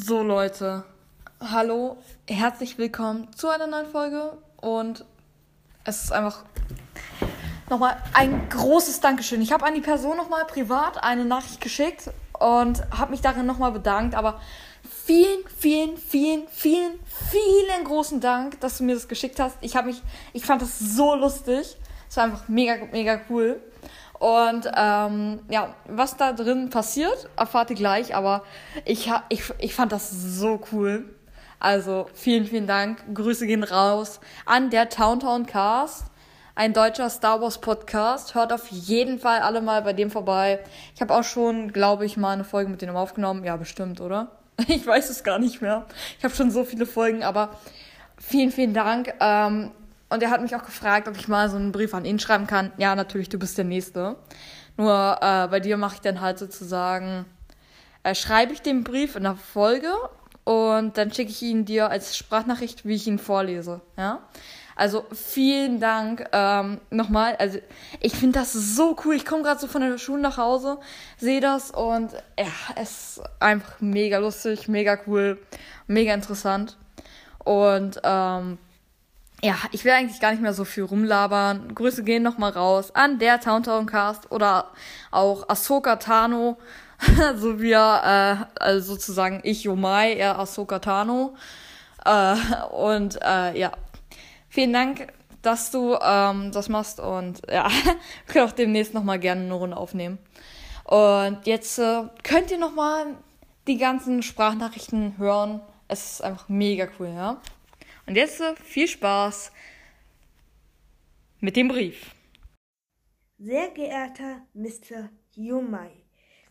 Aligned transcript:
So 0.00 0.22
Leute, 0.22 0.84
hallo, 1.40 1.96
herzlich 2.28 2.78
willkommen 2.78 3.32
zu 3.34 3.48
einer 3.48 3.66
neuen 3.66 3.90
Folge 3.90 4.38
und 4.60 5.04
es 5.82 6.04
ist 6.04 6.12
einfach 6.12 6.44
nochmal 7.68 7.96
ein 8.14 8.48
großes 8.48 9.00
Dankeschön. 9.00 9.42
Ich 9.42 9.50
habe 9.50 9.66
an 9.66 9.74
die 9.74 9.80
Person 9.80 10.16
nochmal 10.16 10.44
privat 10.44 11.02
eine 11.02 11.24
Nachricht 11.24 11.60
geschickt 11.60 12.10
und 12.38 12.88
habe 12.96 13.10
mich 13.10 13.22
darin 13.22 13.44
nochmal 13.44 13.72
bedankt, 13.72 14.14
aber 14.14 14.40
vielen, 14.88 15.40
vielen, 15.48 15.96
vielen, 15.96 16.46
vielen, 16.46 17.00
vielen 17.04 17.84
großen 17.84 18.20
Dank, 18.20 18.60
dass 18.60 18.78
du 18.78 18.84
mir 18.84 18.94
das 18.94 19.08
geschickt 19.08 19.40
hast. 19.40 19.56
Ich 19.62 19.74
habe 19.74 19.88
mich, 19.88 20.00
ich 20.32 20.44
fand 20.46 20.62
das 20.62 20.78
so 20.78 21.16
lustig. 21.16 21.76
Es 22.08 22.16
war 22.16 22.24
einfach 22.24 22.46
mega, 22.46 22.76
mega 22.92 23.20
cool. 23.28 23.60
Und 24.18 24.68
ähm, 24.76 25.40
ja, 25.48 25.74
was 25.86 26.16
da 26.16 26.32
drin 26.32 26.70
passiert, 26.70 27.28
erfahrt 27.36 27.70
ihr 27.70 27.76
gleich, 27.76 28.14
aber 28.14 28.42
ich, 28.84 29.10
ich, 29.28 29.42
ich 29.58 29.74
fand 29.74 29.92
das 29.92 30.10
so 30.10 30.60
cool. 30.72 31.04
Also 31.60 32.06
vielen, 32.14 32.44
vielen 32.44 32.66
Dank. 32.66 33.02
Grüße 33.14 33.46
gehen 33.46 33.64
raus 33.64 34.20
an 34.44 34.70
der 34.70 34.88
Towntown 34.88 35.46
Cast, 35.46 36.06
ein 36.54 36.72
deutscher 36.72 37.10
Star 37.10 37.40
Wars 37.40 37.60
Podcast. 37.60 38.34
Hört 38.34 38.52
auf 38.52 38.68
jeden 38.68 39.18
Fall 39.18 39.40
alle 39.40 39.60
mal 39.60 39.82
bei 39.82 39.92
dem 39.92 40.10
vorbei. 40.10 40.60
Ich 40.94 41.00
habe 41.00 41.14
auch 41.14 41.24
schon, 41.24 41.72
glaube 41.72 42.04
ich, 42.04 42.16
mal 42.16 42.32
eine 42.32 42.44
Folge 42.44 42.70
mit 42.70 42.82
denen 42.82 42.96
aufgenommen. 42.96 43.44
Ja, 43.44 43.56
bestimmt, 43.56 44.00
oder? 44.00 44.32
Ich 44.66 44.84
weiß 44.84 45.08
es 45.10 45.22
gar 45.22 45.38
nicht 45.38 45.62
mehr. 45.62 45.86
Ich 46.18 46.24
habe 46.24 46.34
schon 46.34 46.50
so 46.50 46.64
viele 46.64 46.84
Folgen, 46.84 47.22
aber 47.22 47.50
vielen, 48.16 48.50
vielen 48.50 48.74
Dank. 48.74 49.14
Ähm, 49.20 49.70
und 50.10 50.22
er 50.22 50.30
hat 50.30 50.42
mich 50.42 50.54
auch 50.56 50.64
gefragt, 50.64 51.08
ob 51.08 51.16
ich 51.16 51.28
mal 51.28 51.50
so 51.50 51.56
einen 51.56 51.72
Brief 51.72 51.94
an 51.94 52.04
ihn 52.04 52.18
schreiben 52.18 52.46
kann. 52.46 52.72
Ja, 52.78 52.94
natürlich, 52.94 53.28
du 53.28 53.38
bist 53.38 53.58
der 53.58 53.64
Nächste. 53.64 54.16
Nur 54.76 55.18
äh, 55.20 55.48
bei 55.48 55.60
dir 55.60 55.76
mache 55.76 55.96
ich 55.96 56.00
dann 56.00 56.20
halt 56.20 56.38
sozusagen, 56.38 57.24
äh, 58.04 58.14
schreibe 58.14 58.52
ich 58.52 58.62
den 58.62 58.84
Brief 58.84 59.16
in 59.16 59.24
der 59.24 59.36
Folge 59.36 59.92
und 60.44 60.96
dann 60.96 61.12
schicke 61.12 61.30
ich 61.30 61.42
ihn 61.42 61.64
dir 61.64 61.90
als 61.90 62.16
Sprachnachricht, 62.16 62.86
wie 62.86 62.94
ich 62.94 63.06
ihn 63.06 63.18
vorlese. 63.18 63.80
Ja. 63.96 64.20
Also 64.76 65.04
vielen 65.12 65.80
Dank 65.80 66.28
ähm, 66.32 66.80
nochmal. 66.90 67.34
Also 67.36 67.58
ich 67.98 68.14
finde 68.14 68.38
das 68.38 68.52
so 68.52 68.96
cool. 69.04 69.16
Ich 69.16 69.26
komme 69.26 69.42
gerade 69.42 69.60
so 69.60 69.66
von 69.66 69.82
der 69.82 69.98
Schule 69.98 70.22
nach 70.22 70.38
Hause, 70.38 70.78
sehe 71.18 71.40
das 71.40 71.72
und 71.72 72.12
ja, 72.38 72.46
es 72.76 73.18
ist 73.18 73.22
einfach 73.40 73.80
mega 73.80 74.18
lustig, 74.18 74.68
mega 74.68 74.96
cool, 75.08 75.38
mega 75.88 76.14
interessant. 76.14 76.78
Und 77.44 78.00
ähm, 78.04 78.58
ja, 79.42 79.56
ich 79.70 79.84
will 79.84 79.92
eigentlich 79.92 80.20
gar 80.20 80.32
nicht 80.32 80.42
mehr 80.42 80.54
so 80.54 80.64
viel 80.64 80.84
rumlabern. 80.84 81.74
Grüße 81.74 82.02
gehen 82.02 82.22
nochmal 82.22 82.50
raus 82.50 82.94
an 82.94 83.18
der 83.18 83.40
Towntown 83.40 83.86
Cast 83.86 84.32
oder 84.32 84.70
auch 85.10 85.48
Ahsoka 85.48 85.96
Tano, 85.96 86.58
so 87.36 87.60
wie 87.60 87.72
äh, 87.72 88.36
also 88.58 88.94
sozusagen 88.94 89.40
ich 89.44 89.62
Yomai, 89.62 90.14
er 90.14 90.38
Ahsoka 90.38 90.80
Tano. 90.80 91.36
Äh, 92.04 92.34
und 92.72 93.20
äh, 93.22 93.58
ja, 93.58 93.72
vielen 94.48 94.72
Dank, 94.72 95.12
dass 95.42 95.70
du 95.70 95.96
ähm, 96.02 96.50
das 96.50 96.68
machst 96.68 96.98
und 96.98 97.40
ja, 97.48 97.68
wir 98.26 98.32
können 98.32 98.48
auch 98.48 98.52
demnächst 98.52 98.92
nochmal 98.92 99.20
gerne 99.20 99.42
eine 99.42 99.54
Runde 99.54 99.76
aufnehmen. 99.76 100.18
Und 100.82 101.46
jetzt 101.46 101.78
äh, 101.78 102.04
könnt 102.24 102.50
ihr 102.50 102.58
nochmal 102.58 103.06
die 103.68 103.76
ganzen 103.76 104.22
Sprachnachrichten 104.22 105.16
hören. 105.18 105.60
Es 105.86 106.12
ist 106.12 106.24
einfach 106.24 106.48
mega 106.48 106.88
cool, 106.98 107.12
ja. 107.14 107.36
Und 108.08 108.16
jetzt 108.16 108.42
viel 108.64 108.88
Spaß 108.88 109.52
mit 111.40 111.56
dem 111.56 111.68
Brief. 111.68 112.14
Sehr 113.36 113.68
geehrter 113.68 114.46
Mr. 114.54 115.10
Yumai, 115.34 115.90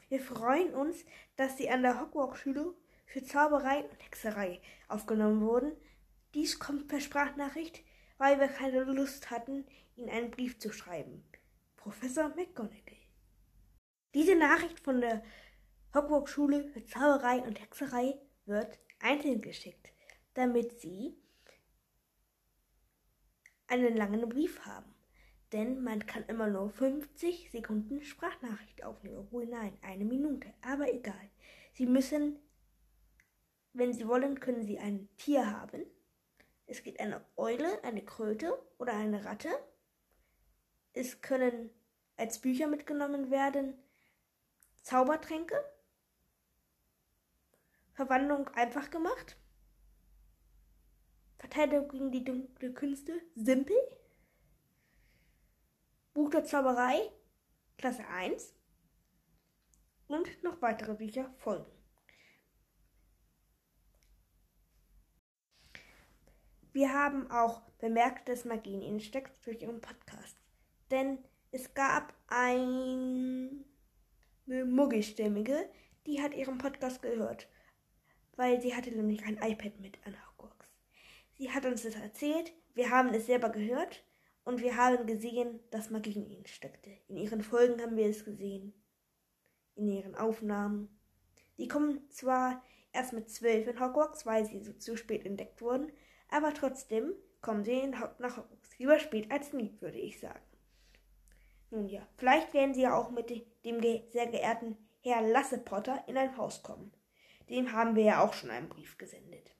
wir 0.07 0.19
freuen 0.19 0.75
uns, 0.75 1.03
dass 1.35 1.57
Sie 1.57 1.67
an 1.67 1.81
der 1.81 1.99
Hogwarts-Schule 1.99 2.75
für 3.07 3.23
Zauberei 3.23 3.79
und 3.85 4.05
Hexerei 4.05 4.61
aufgenommen 4.87 5.41
wurden. 5.41 5.71
Dies 6.35 6.59
kommt 6.59 6.89
per 6.89 6.99
Sprachnachricht, 6.99 7.83
weil 8.19 8.39
wir 8.39 8.49
keine 8.49 8.83
Lust 8.83 9.31
hatten, 9.31 9.65
Ihnen 9.95 10.09
einen 10.09 10.29
Brief 10.29 10.59
zu 10.59 10.71
schreiben. 10.71 11.23
Professor 11.75 12.29
McGonagall. 12.35 13.01
Diese 14.13 14.35
Nachricht 14.35 14.79
von 14.81 15.01
der 15.01 15.23
Hogwarts-Schule 15.95 16.65
für 16.65 16.85
Zauberei 16.85 17.39
und 17.39 17.59
Hexerei 17.59 18.13
wird 18.45 18.77
einzeln 18.99 19.41
geschickt, 19.41 19.91
damit 20.35 20.79
Sie 20.79 21.17
einen 23.67 23.95
langen 23.95 24.27
Brief 24.29 24.65
haben. 24.65 24.93
Denn 25.53 25.81
man 25.81 26.05
kann 26.05 26.25
immer 26.27 26.47
nur 26.47 26.69
50 26.69 27.51
Sekunden 27.51 28.01
Sprachnachricht 28.01 28.83
aufnehmen. 28.83 29.17
Obwohl, 29.17 29.45
nein, 29.45 29.77
eine 29.81 30.03
Minute. 30.03 30.53
Aber 30.61 30.93
egal. 30.93 31.29
Sie 31.73 31.85
müssen, 31.85 32.37
wenn 33.73 33.93
Sie 33.93 34.07
wollen, 34.07 34.39
können 34.39 34.63
Sie 34.63 34.79
ein 34.79 35.07
Tier 35.17 35.49
haben. 35.49 35.85
Es 36.65 36.83
geht 36.83 36.99
eine 36.99 37.23
Eule, 37.37 37.81
eine 37.83 38.03
Kröte 38.03 38.57
oder 38.77 38.93
eine 38.93 39.23
Ratte. 39.23 39.49
Es 40.93 41.21
können 41.21 41.69
als 42.17 42.39
Bücher 42.39 42.67
mitgenommen 42.67 43.31
werden 43.31 43.75
Zaubertränke. 44.81 45.55
Verwandlung 47.93 48.47
einfach 48.49 48.89
gemacht. 48.89 49.37
Verteidigung 51.37 51.89
gegen 51.89 52.11
die 52.11 52.23
dunkle 52.23 52.73
Künste, 52.73 53.21
simpel. 53.35 53.77
Buch 56.13 56.31
der 56.31 56.43
Zauberei, 56.43 57.11
Klasse 57.77 58.07
1. 58.07 58.53
Und 60.07 60.43
noch 60.43 60.61
weitere 60.61 60.95
Bücher 60.95 61.33
folgen. 61.37 61.71
Wir 66.71 66.93
haben 66.93 67.29
auch 67.31 67.61
bemerkt, 67.79 68.29
dass 68.29 68.45
Magie 68.45 68.75
in 68.75 68.81
ihnen 68.81 68.99
steckt 68.99 69.45
durch 69.45 69.61
ihren 69.61 69.81
Podcast. 69.81 70.37
Denn 70.91 71.17
es 71.51 71.73
gab 71.73 72.13
eine 72.27 73.49
Muggelstämmige, 74.45 75.69
die 76.05 76.21
hat 76.21 76.33
ihren 76.35 76.57
Podcast 76.57 77.01
gehört, 77.01 77.47
weil 78.35 78.61
sie 78.61 78.75
hatte 78.75 78.91
nämlich 78.91 79.23
ein 79.25 79.37
iPad 79.37 79.79
mit 79.79 79.97
an 80.05 80.15
Sie 81.37 81.51
hat 81.51 81.65
uns 81.65 81.83
das 81.83 81.95
erzählt, 81.95 82.51
wir 82.73 82.89
haben 82.89 83.13
es 83.13 83.27
selber 83.27 83.49
gehört 83.49 84.03
und 84.43 84.61
wir 84.61 84.75
haben 84.75 85.05
gesehen, 85.05 85.59
dass 85.71 85.89
Magie 85.89 86.13
in 86.13 86.29
ihnen 86.29 86.47
steckte. 86.47 86.89
In 87.07 87.17
ihren 87.17 87.41
Folgen 87.41 87.81
haben 87.81 87.95
wir 87.95 88.07
es 88.07 88.25
gesehen. 88.25 88.73
In 89.75 89.87
ihren 89.87 90.15
Aufnahmen. 90.15 90.89
Die 91.57 91.67
kommen 91.67 92.09
zwar 92.09 92.63
erst 92.91 93.13
mit 93.13 93.29
zwölf 93.29 93.67
in 93.67 93.79
Hogwarts, 93.79 94.25
weil 94.25 94.45
sie 94.45 94.59
so 94.61 94.73
zu 94.73 94.97
spät 94.97 95.25
entdeckt 95.25 95.61
wurden, 95.61 95.91
aber 96.29 96.53
trotzdem 96.53 97.13
kommen 97.41 97.63
sie 97.63 97.87
nach 97.87 98.37
Hogwarts. 98.37 98.77
Lieber 98.79 98.99
spät 98.99 99.31
als 99.31 99.53
nie, 99.53 99.75
würde 99.79 99.99
ich 99.99 100.19
sagen. 100.19 100.41
Nun 101.69 101.87
ja, 101.87 102.07
vielleicht 102.15 102.53
werden 102.53 102.73
sie 102.73 102.83
ja 102.83 102.95
auch 102.95 103.11
mit 103.11 103.29
dem 103.65 103.81
sehr 103.81 104.27
geehrten 104.27 104.77
Herr 105.01 105.21
Lasse 105.21 105.57
Potter 105.57 106.03
in 106.07 106.17
ein 106.17 106.37
Haus 106.37 106.63
kommen. 106.63 106.93
Dem 107.49 107.73
haben 107.73 107.95
wir 107.95 108.03
ja 108.03 108.23
auch 108.23 108.33
schon 108.33 108.49
einen 108.49 108.69
Brief 108.69 108.97
gesendet. 108.97 109.56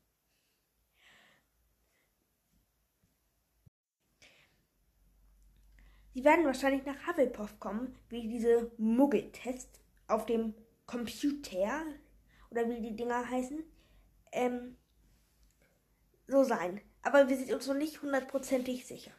Sie 6.18 6.24
werden 6.24 6.46
wahrscheinlich 6.46 6.84
nach 6.84 7.06
Hufflepuff 7.06 7.60
kommen, 7.60 7.96
wie 8.10 8.28
diese 8.28 8.72
Muggeltests 8.80 9.80
auf 10.08 10.26
dem 10.26 10.56
Computer 10.88 11.84
oder 12.50 12.68
wie 12.68 12.82
die 12.82 12.96
Dinger 12.96 13.30
heißen, 13.30 13.64
ähm, 14.32 14.78
so 16.26 16.44
sein. 16.44 16.82
Aber 17.04 17.30
wir 17.30 17.38
sind 17.38 17.54
uns 17.54 17.68
noch 17.68 17.76
nicht 17.76 18.02
hundertprozentig 18.02 18.88
sicher. 18.88 19.12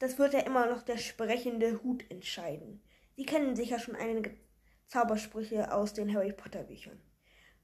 Das 0.00 0.18
wird 0.18 0.32
ja 0.32 0.40
immer 0.40 0.66
noch 0.66 0.82
der 0.82 0.98
sprechende 0.98 1.80
Hut 1.84 2.04
entscheiden. 2.10 2.82
Sie 3.14 3.24
kennen 3.24 3.54
sicher 3.54 3.78
schon 3.78 3.94
einige 3.94 4.36
Zaubersprüche 4.88 5.72
aus 5.72 5.94
den 5.94 6.12
Harry 6.12 6.32
Potter 6.32 6.64
Büchern. 6.64 7.00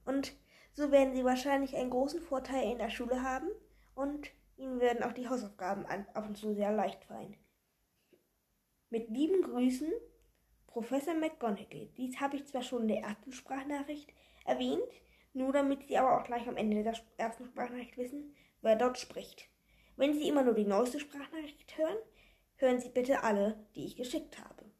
Und 0.04 0.36
so 0.72 0.92
werden 0.92 1.16
sie 1.16 1.24
wahrscheinlich 1.24 1.74
einen 1.74 1.90
großen 1.90 2.22
Vorteil 2.22 2.70
in 2.70 2.78
der 2.78 2.90
Schule 2.90 3.24
haben 3.24 3.48
und 3.96 4.30
ihnen 4.56 4.78
werden 4.78 5.02
auch 5.02 5.14
die 5.14 5.28
Hausaufgaben 5.28 5.84
ab 5.84 6.28
und 6.28 6.36
zu 6.36 6.54
sehr 6.54 6.70
leicht 6.70 7.02
fallen. 7.06 7.36
Mit 8.92 9.08
lieben 9.08 9.40
Grüßen, 9.40 9.90
Professor 10.66 11.14
McGonagall. 11.14 11.88
Dies 11.96 12.20
habe 12.20 12.36
ich 12.36 12.44
zwar 12.44 12.60
schon 12.60 12.82
in 12.82 12.88
der 12.88 12.98
ersten 12.98 13.32
Sprachnachricht 13.32 14.12
erwähnt, 14.44 14.82
nur 15.32 15.50
damit 15.50 15.88
Sie 15.88 15.96
aber 15.96 16.20
auch 16.20 16.24
gleich 16.24 16.46
am 16.46 16.58
Ende 16.58 16.82
der 16.82 16.94
ersten 17.16 17.46
Sprachnachricht 17.46 17.96
wissen, 17.96 18.36
wer 18.60 18.76
dort 18.76 18.98
spricht. 18.98 19.48
Wenn 19.96 20.12
Sie 20.12 20.28
immer 20.28 20.42
nur 20.42 20.52
die 20.52 20.66
neueste 20.66 21.00
Sprachnachricht 21.00 21.78
hören, 21.78 21.96
hören 22.56 22.80
Sie 22.80 22.90
bitte 22.90 23.22
alle, 23.22 23.66
die 23.74 23.86
ich 23.86 23.96
geschickt 23.96 24.38
habe. 24.38 24.70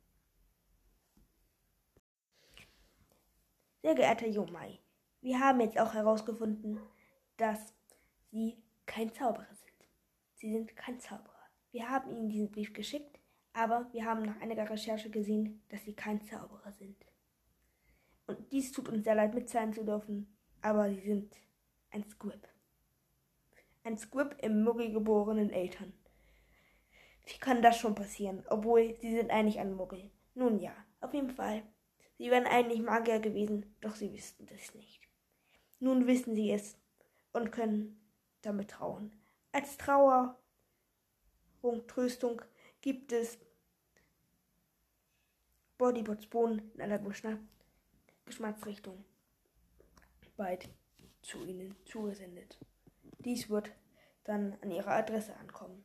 Sehr 3.80 3.94
geehrter 3.94 4.28
Jomai, 4.28 4.78
wir 5.22 5.40
haben 5.40 5.62
jetzt 5.62 5.80
auch 5.80 5.94
herausgefunden, 5.94 6.78
dass 7.38 7.72
Sie 8.30 8.62
kein 8.84 9.10
Zauberer 9.14 9.54
sind. 9.54 9.88
Sie 10.34 10.52
sind 10.52 10.76
kein 10.76 11.00
Zauberer. 11.00 11.48
Wir 11.70 11.88
haben 11.88 12.10
Ihnen 12.10 12.28
diesen 12.28 12.50
Brief 12.50 12.74
geschickt, 12.74 13.21
aber 13.52 13.88
wir 13.92 14.04
haben 14.04 14.22
nach 14.22 14.40
einiger 14.40 14.68
Recherche 14.68 15.10
gesehen, 15.10 15.62
dass 15.68 15.84
sie 15.84 15.94
kein 15.94 16.22
Zauberer 16.22 16.72
sind. 16.72 16.96
Und 18.26 18.52
dies 18.52 18.72
tut 18.72 18.88
uns 18.88 19.04
sehr 19.04 19.14
leid 19.14 19.34
mitteilen 19.34 19.72
zu 19.72 19.84
dürfen, 19.84 20.36
aber 20.60 20.88
sie 20.88 21.00
sind 21.00 21.36
ein 21.90 22.04
Squib. 22.08 22.48
Ein 23.84 23.98
Squib 23.98 24.36
im 24.38 24.62
Muggel 24.62 24.92
geborenen 24.92 25.50
Eltern. 25.50 25.92
Wie 27.26 27.38
kann 27.38 27.62
das 27.62 27.78
schon 27.78 27.94
passieren, 27.94 28.44
obwohl 28.48 28.96
sie 29.00 29.14
sind 29.16 29.30
eigentlich 29.30 29.58
ein 29.58 29.74
Muggel? 29.74 30.10
Nun 30.34 30.58
ja, 30.58 30.72
auf 31.00 31.12
jeden 31.12 31.30
Fall. 31.30 31.62
Sie 32.18 32.30
wären 32.30 32.46
eigentlich 32.46 32.80
Magier 32.80 33.20
gewesen, 33.20 33.74
doch 33.80 33.94
sie 33.94 34.12
wüssten 34.12 34.46
das 34.46 34.74
nicht. 34.74 35.00
Nun 35.80 36.06
wissen 36.06 36.34
sie 36.34 36.52
es 36.52 36.78
und 37.32 37.50
können 37.50 38.00
damit 38.42 38.70
trauen. 38.70 39.12
Als 39.50 39.76
Trauer 39.76 40.38
und 41.60 41.88
Tröstung 41.88 42.40
gibt 42.82 43.12
es 43.12 43.38
Bodybots 45.78 46.26
Bohnen 46.26 46.70
in 46.74 46.82
aller 46.82 47.00
Geschmacksrichtung 48.26 49.04
bald 50.36 50.68
zu 51.22 51.44
ihnen 51.44 51.76
zugesendet. 51.84 52.58
Dies 53.20 53.48
wird 53.48 53.72
dann 54.24 54.58
an 54.60 54.70
ihrer 54.70 54.92
Adresse 54.92 55.36
ankommen. 55.36 55.84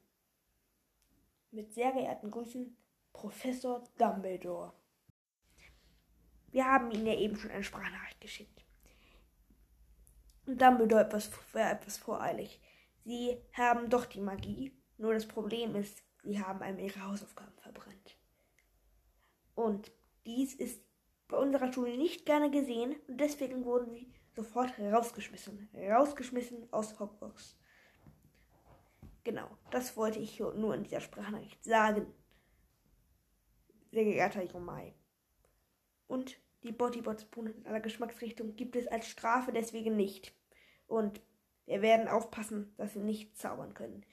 Mit 1.51 1.73
sehr 1.73 1.91
geehrten 1.91 2.31
Grüßen, 2.31 2.75
Professor 3.13 3.83
Dumbledore. 3.97 4.73
Wir 6.51 6.65
haben 6.65 6.91
Ihnen 6.91 7.05
ja 7.05 7.13
eben 7.15 7.35
schon 7.35 7.51
eine 7.51 7.63
Sprachnachricht 7.63 8.21
geschickt. 8.21 8.63
Und 10.45 10.61
Dumbledore 10.61 11.01
etwas, 11.05 11.31
war 11.53 11.71
etwas 11.71 11.97
voreilig. 11.97 12.61
Sie 13.03 13.37
haben 13.53 13.89
doch 13.89 14.05
die 14.05 14.21
Magie, 14.21 14.71
nur 14.97 15.13
das 15.13 15.27
Problem 15.27 15.75
ist, 15.75 16.03
sie 16.27 16.43
haben 16.43 16.61
einmal 16.61 16.83
ihre 16.83 17.03
Hausaufgaben 17.03 17.57
verbrannt. 17.57 18.17
Und 19.55 19.91
dies 20.25 20.53
ist 20.53 20.81
bei 21.27 21.37
unserer 21.37 21.71
Schule 21.71 21.97
nicht 21.97 22.25
gerne 22.25 22.51
gesehen 22.51 22.95
und 23.07 23.19
deswegen 23.19 23.65
wurden 23.65 23.91
sie 23.91 24.13
sofort 24.35 24.77
rausgeschmissen. 24.79 25.69
Rausgeschmissen 25.73 26.71
aus 26.71 26.99
Hogwarts. 26.99 27.57
Genau, 29.23 29.49
das 29.71 29.97
wollte 29.97 30.19
ich 30.19 30.39
nur 30.39 30.73
in 30.75 30.83
dieser 30.83 31.01
Sprachnachricht 31.01 31.63
sagen. 31.63 32.13
Sehr 33.91 34.03
geehrter 34.03 34.43
Jomai. 34.43 34.93
Und 36.07 36.39
die 36.63 36.71
Bodybots-Bohnen 36.71 37.55
in 37.55 37.67
aller 37.67 37.81
Geschmacksrichtung 37.81 38.55
gibt 38.55 38.75
es 38.75 38.87
als 38.87 39.07
Strafe 39.07 39.51
deswegen 39.51 39.95
nicht. 39.95 40.33
Und 40.87 41.21
wir 41.65 41.81
werden 41.81 42.07
aufpassen, 42.07 42.73
dass 42.77 42.93
sie 42.93 42.99
nicht 42.99 43.37
zaubern 43.37 43.73
können. 43.73 44.05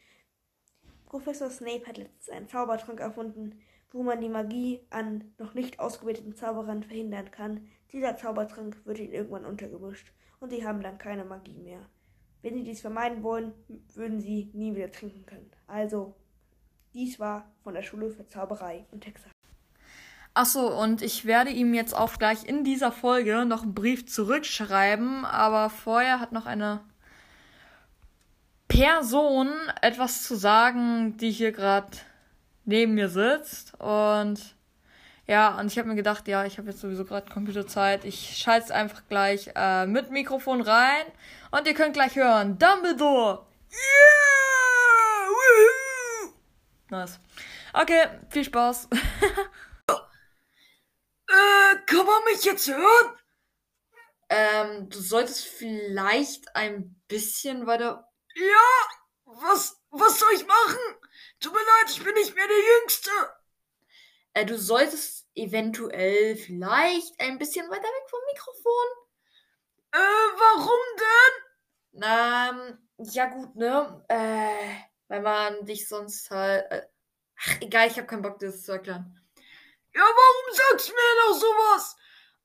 Professor 1.14 1.48
Snape 1.48 1.86
hat 1.86 1.96
letztens 1.96 2.28
einen 2.28 2.48
Zaubertrank 2.48 2.98
erfunden, 2.98 3.60
wo 3.92 4.02
man 4.02 4.20
die 4.20 4.28
Magie 4.28 4.80
an 4.90 5.32
noch 5.38 5.54
nicht 5.54 5.78
ausgebildeten 5.78 6.34
Zauberern 6.34 6.82
verhindern 6.82 7.30
kann. 7.30 7.68
Dieser 7.92 8.16
Zaubertrank 8.16 8.84
wird 8.84 8.98
ihnen 8.98 9.12
irgendwann 9.12 9.44
untergemischt 9.44 10.10
und 10.40 10.50
sie 10.50 10.66
haben 10.66 10.82
dann 10.82 10.98
keine 10.98 11.24
Magie 11.24 11.60
mehr. 11.60 11.88
Wenn 12.42 12.54
sie 12.54 12.64
dies 12.64 12.80
vermeiden 12.80 13.22
wollen, 13.22 13.52
würden 13.94 14.20
sie 14.20 14.50
nie 14.54 14.74
wieder 14.74 14.90
trinken 14.90 15.24
können. 15.24 15.52
Also, 15.68 16.16
dies 16.94 17.20
war 17.20 17.48
von 17.62 17.74
der 17.74 17.82
Schule 17.82 18.10
für 18.10 18.26
Zauberei 18.26 18.84
und 18.90 19.02
Texas. 19.04 19.30
Achso, 20.36 20.82
und 20.82 21.00
ich 21.00 21.26
werde 21.26 21.50
ihm 21.50 21.74
jetzt 21.74 21.94
auch 21.96 22.18
gleich 22.18 22.44
in 22.44 22.64
dieser 22.64 22.90
Folge 22.90 23.44
noch 23.44 23.62
einen 23.62 23.72
Brief 23.72 24.04
zurückschreiben, 24.04 25.24
aber 25.24 25.70
vorher 25.70 26.18
hat 26.18 26.32
noch 26.32 26.46
eine 26.46 26.80
Person 28.74 29.52
etwas 29.82 30.24
zu 30.24 30.34
sagen, 30.34 31.16
die 31.18 31.30
hier 31.30 31.52
gerade 31.52 31.96
neben 32.64 32.94
mir 32.94 33.08
sitzt. 33.08 33.78
Und 33.80 34.56
ja, 35.28 35.56
und 35.60 35.68
ich 35.68 35.78
habe 35.78 35.88
mir 35.88 35.94
gedacht, 35.94 36.26
ja, 36.26 36.44
ich 36.44 36.58
habe 36.58 36.70
jetzt 36.70 36.80
sowieso 36.80 37.04
gerade 37.04 37.30
Computerzeit. 37.30 38.04
Ich 38.04 38.36
schalte 38.36 38.66
es 38.66 38.70
einfach 38.72 39.02
gleich 39.08 39.50
äh, 39.54 39.86
mit 39.86 40.10
Mikrofon 40.10 40.60
rein 40.60 41.06
und 41.52 41.68
ihr 41.68 41.74
könnt 41.74 41.94
gleich 41.94 42.16
hören. 42.16 42.58
Dumbledore! 42.58 43.46
Yeah! 43.70 45.28
Woohoo! 45.28 46.32
Nice. 46.90 47.20
Okay, 47.72 48.08
viel 48.30 48.44
Spaß. 48.44 48.88
Äh, 51.26 51.76
kann 51.86 52.04
man 52.06 52.22
mich 52.30 52.44
jetzt 52.44 52.68
hören? 52.68 53.16
Ähm, 54.28 54.90
du 54.90 55.00
solltest 55.00 55.46
vielleicht 55.46 56.54
ein 56.54 57.02
bisschen 57.08 57.66
weiter. 57.66 58.06
Ja, 58.34 58.70
was, 59.24 59.80
was 59.90 60.18
soll 60.18 60.32
ich 60.34 60.46
machen? 60.46 60.80
Tut 61.40 61.52
mir 61.52 61.58
leid, 61.60 61.90
ich 61.90 62.02
bin 62.02 62.14
nicht 62.14 62.34
mehr 62.34 62.46
der 62.46 62.78
Jüngste. 62.80 63.10
Äh, 64.34 64.44
du 64.44 64.58
solltest 64.58 65.28
eventuell 65.34 66.36
vielleicht 66.36 67.20
ein 67.20 67.38
bisschen 67.38 67.68
weiter 67.70 67.82
weg 67.82 68.10
vom 68.10 68.20
Mikrofon. 68.32 69.04
Äh, 69.92 69.98
warum 69.98 70.80
denn? 70.98 72.02
Ähm, 72.02 73.06
ja 73.12 73.26
gut, 73.26 73.54
ne? 73.54 74.04
Äh, 74.08 74.74
weil 75.08 75.22
man 75.22 75.64
dich 75.66 75.88
sonst 75.88 76.30
halt. 76.30 76.70
Äh, 76.70 76.86
ach, 77.38 77.60
egal, 77.60 77.86
ich 77.86 77.96
habe 77.96 78.06
keinen 78.06 78.22
Bock, 78.22 78.38
das 78.40 78.64
zu 78.64 78.72
erklären. 78.72 79.20
Ja, 79.94 80.02
warum 80.02 80.54
sagst 80.54 80.88
du 80.88 80.92
mir 80.92 81.28
noch 81.28 81.38
sowas? 81.38 81.96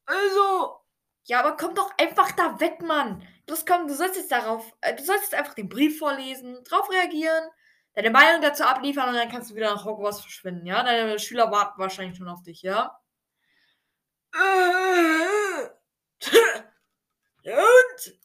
Also. 0.06 0.76
Ja, 1.24 1.42
aber 1.42 1.58
komm 1.58 1.76
doch 1.76 1.92
einfach 1.98 2.32
da 2.34 2.60
weg, 2.60 2.82
Mann. 2.82 3.28
Los, 3.50 3.66
komm, 3.66 3.88
du 3.88 3.96
sollst 3.96 4.16
jetzt 4.16 4.32
darauf. 4.32 4.72
Äh, 4.82 4.96
du 4.96 5.04
sollst 5.04 5.24
jetzt 5.24 5.34
einfach 5.34 5.56
den 5.56 5.70
Brief 5.70 5.98
vorlesen, 5.98 6.64
drauf 6.66 6.88
reagieren, 6.92 7.50
deine 7.96 8.12
Meinung 8.12 8.44
dazu 8.44 8.64
abliefern 8.64 9.10
und 9.10 9.16
dann 9.16 9.30
kannst 9.30 9.50
du 9.50 9.56
wieder 9.56 9.74
nach 9.74 9.86
Hogwarts 9.86 10.22
verschwinden, 10.22 10.68
ja? 10.68 10.84
Deine 10.84 11.18
Schüler 11.18 11.52
warten 11.52 11.80
wahrscheinlich 11.80 12.18
schon 12.18 12.28
auf 12.28 12.44
dich, 12.44 12.62
ja? 12.62 12.96
Äh. 14.36 15.70
ja, 17.42 17.58
und? 17.58 18.20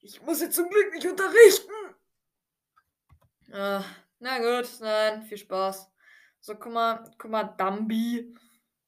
Ich 0.00 0.20
muss 0.22 0.40
jetzt 0.40 0.56
zum 0.56 0.68
Glück 0.68 0.92
nicht 0.92 1.06
unterrichten. 1.06 1.72
Äh, 3.52 3.80
na 4.18 4.38
gut, 4.38 4.68
nein, 4.80 5.22
viel 5.22 5.38
Spaß. 5.38 5.88
So, 6.40 6.56
guck 6.56 6.72
mal, 6.72 7.08
guck 7.18 7.30
mal, 7.30 7.44
Dumbi. 7.44 8.34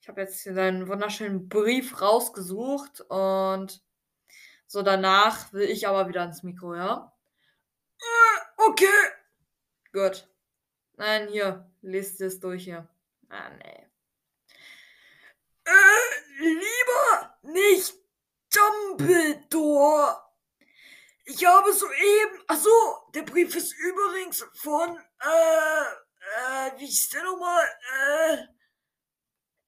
Ich 0.01 0.09
habe 0.09 0.23
jetzt 0.23 0.43
hier 0.43 0.55
deinen 0.55 0.89
wunderschönen 0.89 1.49
Brief 1.49 2.01
rausgesucht 2.01 3.01
und 3.03 3.86
so 4.67 4.83
danach 4.83 5.53
will 5.53 5.69
ich 5.69 5.87
aber 5.89 6.09
wieder 6.09 6.25
ins 6.25 6.43
Mikro, 6.43 6.75
ja? 6.75 7.13
Äh, 7.99 8.63
okay. 8.69 8.87
Gut. 9.93 10.29
Nein, 10.97 11.29
hier, 11.29 11.71
lest 11.83 12.21
es 12.21 12.41
durch 12.41 12.65
hier. 12.65 12.89
Ah, 13.29 13.51
nee. 13.51 13.87
Äh, 15.65 16.39
lieber 16.39 17.39
nicht 17.43 17.95
Dumbledore. 18.51 20.17
Ich 21.25 21.45
habe 21.45 21.73
soeben. 21.73 22.43
Achso, 22.47 22.71
der 23.15 23.23
Brief 23.23 23.55
ist 23.57 23.73
übrigens 23.73 24.47
von, 24.55 24.97
äh, 24.97 26.69
äh, 26.69 26.79
wie 26.79 26.89
ist 26.89 27.13
der 27.13 27.25
nochmal? 27.25 27.65
Äh. 28.09 28.37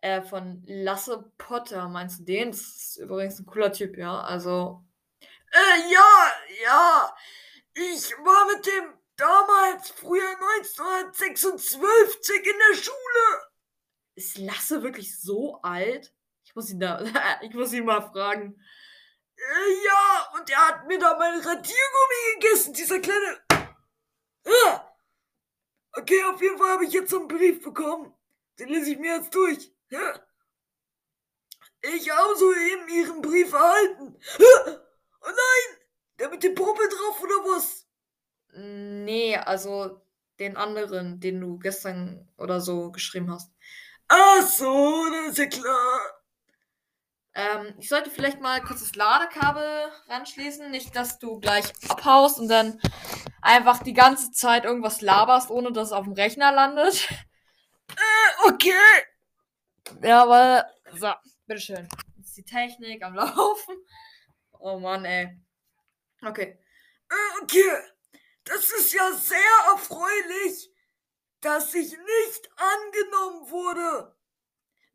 Äh, 0.00 0.22
von 0.22 0.62
Lasse 0.66 1.32
Potter, 1.36 1.88
meinst 1.88 2.20
du 2.20 2.24
den? 2.24 2.52
Das 2.52 2.60
ist 2.60 2.96
übrigens 2.98 3.40
ein 3.40 3.46
cooler 3.46 3.72
Typ, 3.72 3.96
ja. 3.98 4.20
Also. 4.20 4.84
Äh, 5.50 5.92
ja, 5.92 6.32
ja. 6.62 7.16
Ich 7.74 8.12
war 8.18 8.46
mit 8.46 8.66
dem 8.66 8.98
damals, 9.16 9.90
früher 9.90 10.28
1956 10.62 12.36
in 12.36 12.58
der 12.58 12.76
Schule. 12.76 13.42
Ist 14.14 14.38
Lasse 14.38 14.82
wirklich 14.82 15.20
so 15.20 15.60
alt? 15.62 16.12
Ich 16.44 16.54
muss 16.54 16.70
ihn 16.70 16.80
da, 16.80 17.04
ich 17.42 17.54
muss 17.54 17.72
ihn 17.72 17.84
mal 17.84 18.00
fragen. 18.00 18.60
Äh, 19.36 19.84
ja, 19.84 20.28
und 20.34 20.50
er 20.50 20.68
hat 20.68 20.86
mir 20.86 20.98
da 20.98 21.16
mein 21.16 21.38
Radiergummi 21.38 22.34
gegessen, 22.40 22.72
dieser 22.72 23.00
kleine. 23.00 23.40
Äh. 24.44 24.78
Okay, 25.92 26.22
auf 26.24 26.40
jeden 26.40 26.58
Fall 26.58 26.70
habe 26.70 26.84
ich 26.84 26.92
jetzt 26.92 27.10
so 27.10 27.18
einen 27.18 27.28
Brief 27.28 27.62
bekommen. 27.62 28.14
Den 28.58 28.68
lese 28.68 28.92
ich 28.92 28.98
mir 28.98 29.16
jetzt 29.16 29.34
durch. 29.34 29.72
Ja. 29.90 30.20
Ich 31.80 32.10
habe 32.10 32.36
soeben 32.36 32.88
Ihren 32.88 33.22
Brief 33.22 33.52
erhalten. 33.52 34.16
Oh 35.20 35.26
nein! 35.26 35.78
Der 36.18 36.30
mit 36.30 36.42
dem 36.42 36.54
Popel 36.54 36.88
drauf 36.88 37.22
oder 37.22 37.34
was? 37.56 37.86
Nee, 38.52 39.36
also 39.36 40.00
den 40.38 40.56
anderen, 40.56 41.20
den 41.20 41.40
du 41.40 41.58
gestern 41.58 42.28
oder 42.36 42.60
so 42.60 42.90
geschrieben 42.90 43.30
hast. 43.30 43.52
Ach 44.08 44.42
so, 44.42 45.06
das 45.10 45.32
ist 45.32 45.38
ja 45.38 45.46
klar. 45.46 46.00
Ähm, 47.34 47.74
ich 47.78 47.88
sollte 47.88 48.10
vielleicht 48.10 48.40
mal 48.40 48.60
kurz 48.62 48.80
das 48.80 48.94
Ladekabel 48.94 49.92
ranschließen. 50.08 50.70
Nicht, 50.70 50.96
dass 50.96 51.18
du 51.18 51.38
gleich 51.38 51.72
abhaust 51.88 52.40
und 52.40 52.48
dann 52.48 52.80
einfach 53.42 53.82
die 53.82 53.92
ganze 53.92 54.32
Zeit 54.32 54.64
irgendwas 54.64 55.02
laberst, 55.02 55.50
ohne 55.50 55.72
dass 55.72 55.88
es 55.88 55.92
auf 55.92 56.04
dem 56.04 56.14
Rechner 56.14 56.52
landet. 56.52 57.08
Äh, 57.90 58.48
okay. 58.48 58.72
Ja, 60.02 60.28
weil. 60.28 60.64
So, 60.94 61.12
bitteschön. 61.46 61.88
Jetzt 62.16 62.28
ist 62.28 62.36
die 62.38 62.44
Technik 62.44 63.04
am 63.04 63.14
Laufen. 63.14 63.76
Oh 64.60 64.78
Mann, 64.78 65.04
ey. 65.04 65.40
Okay. 66.22 66.58
Okay. 67.42 67.82
Das 68.44 68.70
ist 68.70 68.92
ja 68.92 69.12
sehr 69.12 69.72
erfreulich, 69.72 70.72
dass 71.40 71.74
ich 71.74 71.90
nicht 71.90 72.50
angenommen 72.56 73.50
wurde. 73.50 74.16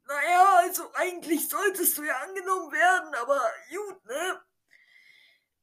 Naja, 0.05 0.55
also 0.58 0.91
eigentlich 0.93 1.48
solltest 1.48 1.98
du 1.98 2.03
ja 2.03 2.17
angenommen 2.17 2.72
werden, 2.72 3.15
aber 3.15 3.41
gut, 3.70 4.05
ne? 4.05 4.43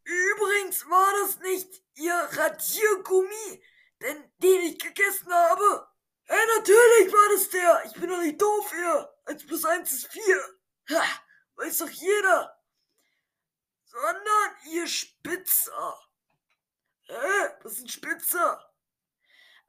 Übrigens 0.04 0.88
war 0.88 1.12
das 1.22 1.38
nicht 1.40 1.82
Ihr 1.94 2.14
Radiergummi, 2.14 3.62
denn 4.00 4.32
den 4.38 4.60
ich 4.62 4.78
gegessen 4.78 5.32
habe. 5.32 5.88
Hey, 6.24 6.46
natürlich 6.56 7.12
war 7.12 7.34
das 7.34 7.50
der. 7.50 7.82
Ich 7.86 7.92
bin 7.92 8.08
doch 8.08 8.18
nicht 8.18 8.40
doof 8.40 8.72
hier. 8.72 9.12
Eins 9.26 9.44
plus 9.44 9.64
eins 9.64 9.92
ist 9.92 10.06
vier. 10.06 10.58
Ha, 10.90 11.04
weiß 11.56 11.78
doch 11.78 11.90
jeder. 11.90 12.59
Sondern 13.90 14.72
ihr 14.72 14.86
Spitzer. 14.86 15.98
Hä? 17.02 17.48
Was 17.62 17.72
ist 17.72 17.82
ein 17.82 17.88
Spitzer? 17.88 18.70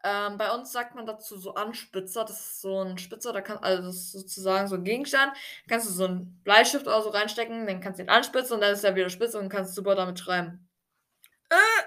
Ähm, 0.04 0.38
bei 0.38 0.52
uns 0.52 0.72
sagt 0.72 0.94
man 0.96 1.08
dazu 1.08 1.38
so 1.38 1.56
Anspitzer. 1.56 2.24
Das 2.24 2.40
ist 2.40 2.62
so 2.62 2.82
ein 2.84 3.00
Spitzer, 3.00 3.34
da 3.34 3.42
kann, 3.42 3.58
also 3.58 3.84
das 3.84 3.96
ist 3.96 4.12
sozusagen 4.12 4.68
so 4.68 4.76
ein 4.76 4.84
Gegenstand. 4.84 5.34
Da 5.34 5.70
kannst 5.70 5.90
du 5.90 5.94
so 5.94 6.06
einen 6.06 6.42
Bleistift 6.44 6.86
oder 6.86 7.02
so 7.02 7.10
reinstecken, 7.10 7.66
dann 7.66 7.82
kannst 7.82 8.00
du 8.00 8.04
ihn 8.04 8.10
anspitzen 8.10 8.56
und 8.56 8.62
dann 8.62 8.74
ist 8.74 8.84
er 8.84 8.96
wieder 8.96 9.10
spitze 9.10 9.40
und 9.40 9.50
kannst 9.50 9.74
super 9.74 9.96
damit 9.96 10.20
schreiben. 10.20 10.70
Äh, 11.50 11.84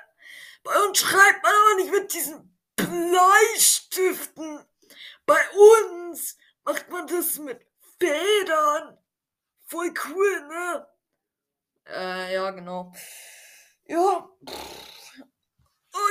bei 0.64 0.72
uns 0.86 0.98
schreibt 0.98 1.42
man 1.42 1.52
aber 1.52 1.82
nicht 1.82 1.92
mit 1.92 2.12
diesen 2.12 2.58
Bleistiften. 2.76 4.64
Bei 5.26 5.40
uns 5.50 6.36
macht 6.64 6.88
man 6.90 7.06
das 7.06 7.38
mit 7.38 7.64
Federn. 7.98 8.98
Voll 9.66 9.92
cool, 10.08 10.48
ne? 10.48 10.86
Äh, 11.86 12.34
ja, 12.34 12.50
genau. 12.50 12.92
Ja. 13.84 14.28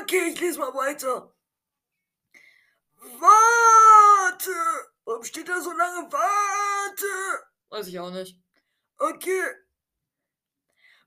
Okay, 0.01 0.29
ich 0.29 0.39
lese 0.39 0.59
mal 0.59 0.73
weiter. 0.73 1.33
Warte! 2.99 4.51
Warum 5.05 5.23
steht 5.23 5.49
da 5.49 5.59
so 5.59 5.71
lange 5.71 6.11
Warte? 6.11 7.43
Weiß 7.69 7.87
ich 7.87 7.99
auch 7.99 8.11
nicht. 8.11 8.39
Okay. 8.97 9.43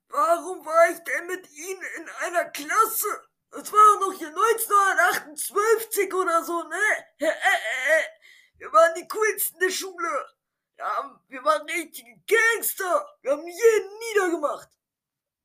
Warum 0.08 0.64
war 0.64 0.90
ich 0.90 0.98
denn 1.04 1.26
mit 1.26 1.50
Ihnen 1.50 1.82
in 1.96 2.08
einer 2.20 2.44
Klasse? 2.50 3.28
Das 3.50 3.72
war 3.72 3.78
doch 3.94 4.08
noch 4.08 4.18
hier 4.18 4.28
1928 4.28 6.12
oder 6.12 6.44
so, 6.44 6.62
ne? 6.64 7.06
Wir 8.58 8.72
waren 8.72 8.94
die 8.94 9.08
coolsten 9.08 9.58
der 9.60 9.70
Schule. 9.70 10.35
Ja, 10.78 11.20
wir 11.28 11.44
waren 11.44 11.66
richtige 11.68 12.22
Gangster. 12.26 13.06
Wir 13.22 13.32
haben 13.32 13.46
jeden 13.46 13.98
niedergemacht. 13.98 14.68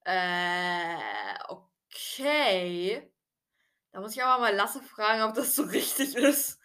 Äh, 0.03 1.37
okay. 1.47 3.11
Da 3.91 3.99
muss 3.99 4.13
ich 4.13 4.23
aber 4.23 4.41
mal 4.41 4.55
Lasse 4.55 4.81
fragen, 4.81 5.21
ob 5.23 5.33
das 5.33 5.55
so 5.55 5.63
richtig 5.63 6.15
ist. 6.15 6.59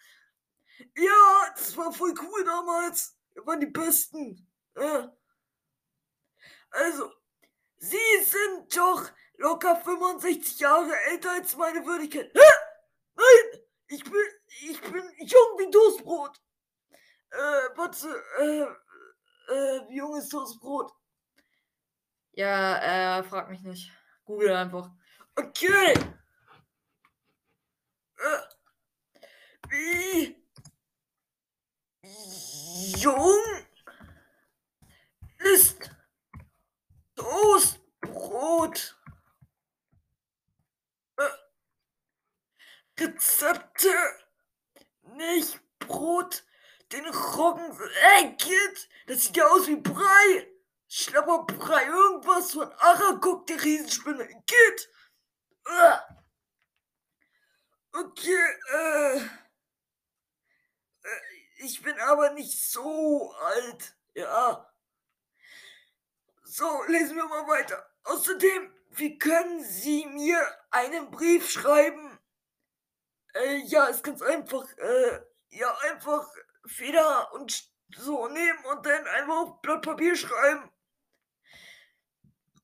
Ja, 0.95 1.53
das 1.55 1.75
war 1.77 1.91
voll 1.91 2.13
cool 2.21 2.43
damals. 2.45 3.17
Wir 3.33 3.45
waren 3.45 3.59
die 3.59 3.67
Besten. 3.67 4.47
Ja. 4.75 5.15
Also, 6.71 7.11
Sie 7.79 8.23
sind 8.23 8.75
doch 8.75 9.09
locker 9.37 9.75
65 9.75 10.59
Jahre 10.59 10.95
älter 11.11 11.31
als 11.31 11.55
meine 11.55 11.85
Würdigkeit. 11.85 12.33
Nein! 12.33 13.61
Ich 13.87 14.03
bin, 14.03 14.13
ich 14.61 14.81
bin 14.81 15.03
jung 15.19 15.59
wie 15.59 15.71
Toastbrot. 15.71 16.41
Äh, 17.29 17.69
warte, 17.75 18.07
äh, 18.39 19.53
äh, 19.53 19.89
wie 19.89 19.97
jung 19.97 20.17
ist 20.17 20.29
Toastbrot? 20.29 20.91
Ja, 22.31 23.19
äh, 23.19 23.23
frag 23.23 23.49
mich 23.49 23.61
nicht. 23.63 23.91
Google 24.25 24.55
einfach. 24.55 24.91
Okay. 25.35 25.93
Äh, 28.17 28.41
wie 29.69 30.35
jung 32.97 33.65
ist 35.39 35.89
Toastbrot? 37.15 38.97
Äh, 41.17 41.29
Rezepte, 42.99 43.93
nicht 45.15 45.59
Brot, 45.79 46.43
den 46.91 47.05
Roggen. 47.07 47.77
Ey, 48.15 48.35
Kid, 48.37 48.89
das 49.07 49.23
sieht 49.23 49.37
ja 49.37 49.47
aus 49.47 49.67
wie 49.67 49.75
Brei. 49.75 50.51
Schlapperbrei, 50.89 51.85
irgendwas 51.85 52.53
von 52.53 52.71
Aragog, 52.71 53.45
der 53.47 53.61
Riesenspinne. 53.61 54.25
Kid. 54.47 54.89
Äh. 55.65 55.97
Okay, 57.91 58.55
äh, 58.73 59.17
äh. 59.17 59.21
Ich 61.59 61.81
bin 61.81 61.99
aber 61.99 62.31
nicht 62.31 62.71
so 62.71 63.33
alt. 63.33 63.95
Ja. 64.13 64.71
So, 66.43 66.83
lesen 66.87 67.17
wir 67.17 67.25
mal 67.25 67.47
weiter. 67.47 67.91
Außerdem, 68.03 68.73
wie 68.91 69.17
können 69.17 69.63
Sie 69.63 70.05
mir 70.05 70.39
einen 70.71 71.11
Brief 71.11 71.49
schreiben? 71.49 72.17
Äh, 73.33 73.57
ja, 73.65 73.87
ist 73.87 74.03
ganz 74.03 74.21
einfach. 74.21 74.65
Äh, 74.77 75.21
ja, 75.49 75.75
einfach 75.79 76.27
Feder 76.67 77.33
und 77.33 77.69
so 77.95 78.27
nehmen 78.27 78.65
und 78.65 78.85
dann 78.85 79.07
einfach 79.07 79.35
auf 79.35 79.61
Blatt 79.61 79.81
Papier 79.81 80.15
schreiben. 80.15 80.69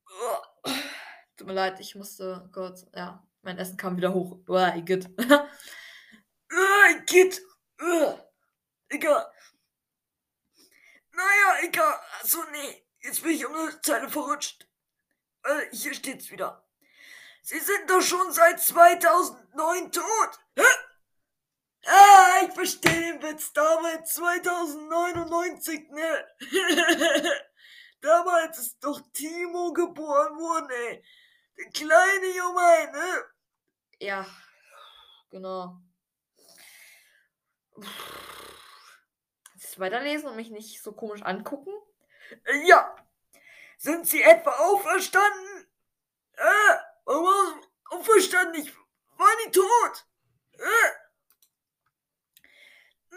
Oh. 0.10 0.72
Tut 1.38 1.48
mir 1.48 1.54
leid, 1.54 1.80
ich 1.80 1.96
musste 1.96 2.50
kurz, 2.54 2.86
ja, 2.94 3.26
mein 3.42 3.58
Essen 3.58 3.78
kam 3.78 3.98
wieder 3.98 4.14
hoch. 4.14 4.40
Uah, 4.48 4.76
Igitt. 4.76 5.10
Uah, 5.18 5.50
Igitt. 6.92 7.42
Uah. 7.82 8.24
Egal. 8.94 9.26
Naja, 11.12 11.64
egal. 11.64 12.00
Achso, 12.20 12.44
nee. 12.52 12.86
Jetzt 13.00 13.24
bin 13.24 13.32
ich 13.32 13.46
um 13.46 13.56
eine 13.56 13.82
Zeile 13.82 14.08
verrutscht. 14.08 14.68
Äh, 15.44 15.76
hier 15.76 15.94
steht's 15.96 16.30
wieder. 16.30 16.64
Sie 17.42 17.60
sind 17.60 17.90
doch 17.90 18.02
schon 18.02 18.32
seit 18.32 18.62
2009 18.62 19.92
tot. 19.92 20.40
Hä? 20.56 20.64
Ah, 21.86 22.42
ich 22.48 22.54
verstehe 22.54 23.20
den 23.20 23.22
Witz. 23.22 23.52
Damals 23.54 24.14
2099, 24.14 25.90
ne? 25.90 26.28
Damals 28.02 28.58
ist 28.60 28.84
doch 28.84 29.02
Timo 29.14 29.74
geboren 29.74 30.38
worden, 30.38 30.70
ey. 30.70 31.04
Der 31.58 31.70
kleine 31.72 32.36
Junge, 32.36 32.92
ne? 32.92 33.24
Ja, 34.00 34.26
genau. 35.30 35.82
Jetzt 39.56 39.80
weiterlesen 39.80 40.30
und 40.30 40.36
mich 40.36 40.50
nicht 40.52 40.82
so 40.82 40.94
komisch 40.94 41.22
angucken? 41.22 41.74
Ja. 42.66 42.96
Sind 43.78 44.08
Sie 44.08 44.22
etwa 44.22 44.52
auferstanden? 44.52 45.68
Äh, 46.34 46.78
warum 47.06 47.62
auferstanden? 47.90 48.62
Ich 48.62 48.74
war 49.18 49.36
nie 49.46 49.52
tot. 49.52 50.06
Äh. 50.54 51.03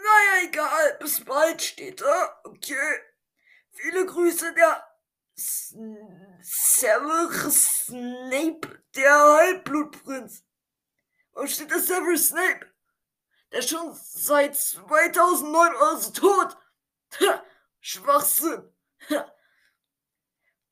Naja, 0.07 0.47
egal. 0.47 0.97
Bis 0.99 1.23
bald 1.23 1.61
steht 1.61 2.01
da. 2.01 2.39
Okay. 2.43 3.01
Viele 3.71 4.05
Grüße, 4.05 4.53
der 4.53 4.83
Severus 6.41 7.85
Snape, 7.85 8.83
der 8.95 9.13
Halbblutprinz. 9.13 10.43
Warum 11.31 11.47
steht 11.47 11.71
da 11.71 11.79
Severus 11.79 12.29
Snape? 12.29 12.73
Der 13.51 13.59
ist 13.59 13.69
schon 13.69 13.93
seit 13.93 14.55
2009 14.57 15.75
oder 15.75 15.97
so 15.97 16.11
tot. 16.11 16.57
Ha, 17.19 17.43
Schwachsinn. 17.79 18.73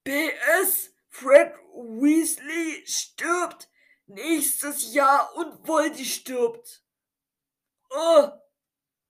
PS, 0.04 0.92
Fred 1.10 1.54
Weasley 1.74 2.84
stirbt 2.86 3.70
nächstes 4.08 4.94
Jahr 4.94 5.34
und 5.36 5.68
Voldy 5.68 6.06
stirbt. 6.06 6.84
Oh, 7.90 8.30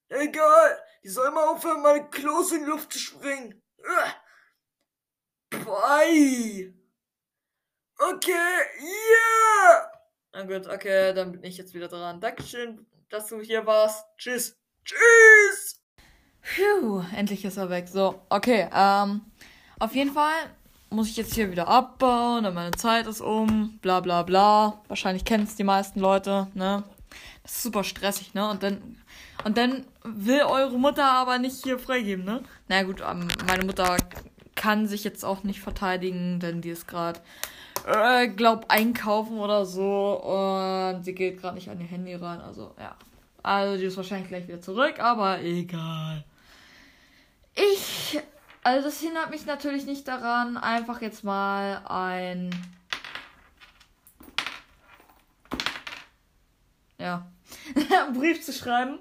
egal. 0.10 0.80
Die 1.04 1.10
soll 1.10 1.32
mal 1.32 1.48
aufhören, 1.48 1.82
meine 1.82 2.10
Klos 2.10 2.52
in 2.52 2.64
die 2.64 2.70
Luft 2.70 2.94
zu 2.94 3.00
springen. 3.00 3.62
Bye. 5.50 6.74
Okay, 7.98 8.32
yeah. 8.80 9.92
Na 10.34 10.44
gut, 10.44 10.68
okay, 10.68 11.14
dann 11.14 11.32
bin 11.32 11.44
ich 11.44 11.58
jetzt 11.58 11.74
wieder 11.74 11.88
dran. 11.88 12.20
Dankeschön, 12.20 12.86
dass 13.10 13.28
du 13.28 13.40
hier 13.40 13.66
warst. 13.66 14.06
Tschüss. 14.18 14.58
Tschüss. 14.84 15.82
Puh, 16.42 17.04
endlich 17.16 17.46
ist 17.46 17.58
er 17.58 17.70
weg. 17.70 17.88
So, 17.88 18.22
okay, 18.30 18.70
ähm, 18.74 19.22
auf 19.80 19.96
jeden 19.96 20.12
Fall 20.12 20.34
muss 20.90 21.10
ich 21.10 21.18
jetzt 21.18 21.34
hier 21.34 21.52
wieder 21.52 21.68
abbauen, 21.68 22.44
dann 22.44 22.54
meine 22.54 22.72
Zeit 22.72 23.08
ist 23.08 23.22
um, 23.22 23.80
bla 23.80 24.00
bla 24.00 24.24
bla. 24.24 24.82
Wahrscheinlich 24.88 25.26
kennen 25.26 25.46
es 25.46 25.56
die 25.56 25.64
meisten 25.64 26.00
Leute, 26.00 26.48
ne? 26.54 26.84
Das 27.44 27.54
ist 27.54 27.64
super 27.64 27.84
stressig, 27.84 28.34
ne? 28.34 28.50
Und 28.50 28.64
dann, 28.64 28.98
und 29.44 29.58
dann 29.58 29.86
will 30.04 30.42
eure 30.42 30.78
Mutter 30.78 31.06
aber 31.06 31.38
nicht 31.38 31.64
hier 31.64 31.80
freigeben, 31.80 32.26
ne? 32.26 32.44
Na 32.68 32.84
gut, 32.84 33.02
ähm, 33.02 33.28
meine 33.48 33.66
Mutter 33.66 33.98
kann 34.56 34.88
sich 34.88 35.04
jetzt 35.04 35.24
auch 35.24 35.44
nicht 35.44 35.60
verteidigen, 35.60 36.40
denn 36.40 36.62
die 36.62 36.70
ist 36.70 36.88
gerade, 36.88 37.20
äh, 37.86 38.28
glaub, 38.30 38.66
einkaufen 38.70 39.38
oder 39.38 39.66
so 39.66 40.22
und 40.22 41.04
sie 41.04 41.14
geht 41.14 41.42
gerade 41.42 41.56
nicht 41.56 41.70
an 41.70 41.80
ihr 41.80 41.88
Handy 41.88 42.16
ran, 42.16 42.42
also 42.42 42.74
ja. 42.80 42.96
Also 43.44 43.78
die 43.78 43.86
ist 43.86 43.98
wahrscheinlich 43.98 44.30
gleich 44.30 44.48
wieder 44.48 44.60
zurück, 44.60 45.00
aber 45.00 45.42
egal. 45.42 46.24
Ich, 47.54 48.20
also 48.64 48.88
das 48.88 49.00
hindert 49.00 49.30
mich 49.30 49.46
natürlich 49.46 49.86
nicht 49.86 50.08
daran, 50.08 50.58
einfach 50.58 51.02
jetzt 51.02 51.24
mal 51.24 51.82
ein 51.86 52.50
ja, 57.00 57.26
einen 57.76 58.18
Brief 58.18 58.44
zu 58.44 58.54
schreiben 58.54 59.00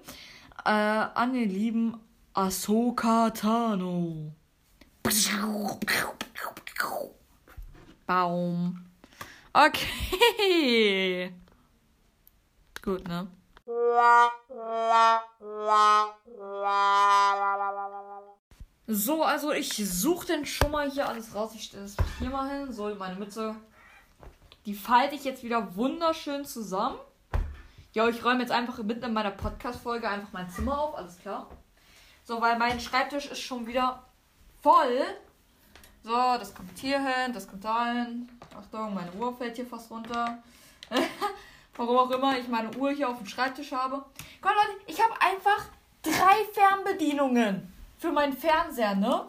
äh, 0.64 0.70
an 0.70 1.32
den 1.32 1.50
lieben 1.50 2.00
Ahsoka 2.32 3.30
Tano. 3.30 4.32
Baum. 8.06 8.84
Okay. 9.52 11.32
Gut, 12.82 13.06
ne? 13.08 13.28
So, 18.86 19.22
also 19.22 19.52
ich 19.52 19.74
suche 19.76 20.26
denn 20.26 20.44
schon 20.44 20.70
mal 20.70 20.90
hier 20.90 21.08
alles 21.08 21.34
raus. 21.34 21.52
Ich 21.54 21.64
stelle 21.64 21.84
es 21.84 21.96
hier 22.18 22.28
mal 22.30 22.48
hin. 22.48 22.72
So, 22.72 22.94
meine 22.94 23.16
Mütze. 23.16 23.54
Die 24.66 24.74
falte 24.74 25.14
ich 25.14 25.24
jetzt 25.24 25.42
wieder 25.42 25.76
wunderschön 25.76 26.44
zusammen. 26.44 26.98
Ja, 27.94 28.08
ich 28.08 28.24
räume 28.24 28.40
jetzt 28.40 28.50
einfach 28.50 28.82
mitten 28.82 29.04
in 29.04 29.12
meiner 29.12 29.30
Podcast-Folge 29.30 30.08
einfach 30.08 30.32
mein 30.32 30.50
Zimmer 30.50 30.80
auf. 30.80 30.96
Alles 30.96 31.16
klar. 31.20 31.46
So, 32.24 32.40
weil 32.40 32.58
mein 32.58 32.80
Schreibtisch 32.80 33.26
ist 33.26 33.40
schon 33.40 33.68
wieder 33.68 34.02
voll. 34.60 35.00
So, 36.02 36.10
das 36.10 36.52
kommt 36.52 36.76
hier 36.76 36.98
hin, 36.98 37.32
das 37.32 37.46
kommt 37.46 37.64
da 37.64 37.92
hin. 37.92 38.28
Achtung, 38.58 38.94
meine 38.94 39.12
Uhr 39.12 39.36
fällt 39.36 39.54
hier 39.54 39.66
fast 39.66 39.92
runter. 39.92 40.42
Warum 41.76 41.96
auch 41.96 42.10
immer 42.10 42.36
ich 42.36 42.48
meine 42.48 42.76
Uhr 42.76 42.90
hier 42.90 43.08
auf 43.08 43.18
dem 43.18 43.28
Schreibtisch 43.28 43.70
habe. 43.70 44.04
Gott, 44.42 44.52
Leute, 44.56 44.80
ich 44.88 45.00
habe 45.00 45.14
einfach 45.20 45.66
drei 46.02 46.44
Fernbedienungen 46.52 47.72
für 47.98 48.10
meinen 48.10 48.36
Fernseher, 48.36 48.96
ne? 48.96 49.24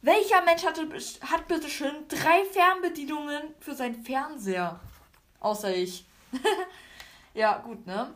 Welcher 0.00 0.40
Mensch 0.42 0.64
hatte, 0.64 0.88
hat 1.30 1.48
bitte 1.48 1.68
schön 1.68 2.08
drei 2.08 2.46
Fernbedienungen 2.50 3.54
für 3.60 3.74
seinen 3.74 4.02
Fernseher? 4.02 4.80
Außer 5.38 5.74
ich. 5.76 6.06
ja, 7.34 7.58
gut, 7.58 7.86
ne? 7.86 8.14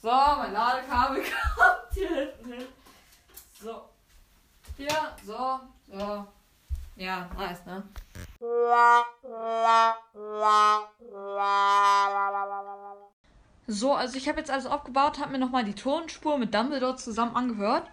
So, 0.00 0.10
mein 0.10 0.52
Ladekabel 0.52 1.22
kommt 1.56 1.92
hier 1.92 2.08
hinten 2.08 2.52
hin. 2.52 2.66
So. 3.60 3.88
Hier, 4.76 4.88
so, 5.24 5.60
so. 5.88 6.26
Ja, 6.96 7.28
nice, 7.36 7.64
ne? 7.66 7.82
So, 13.66 13.94
also 13.94 14.16
ich 14.16 14.28
habe 14.28 14.38
jetzt 14.38 14.50
alles 14.50 14.66
aufgebaut, 14.66 15.18
habe 15.18 15.32
mir 15.32 15.38
nochmal 15.38 15.64
die 15.64 15.74
Tonspur 15.74 16.36
mit 16.38 16.52
Dumbledore 16.52 16.96
zusammen 16.96 17.36
angehört. 17.36 17.88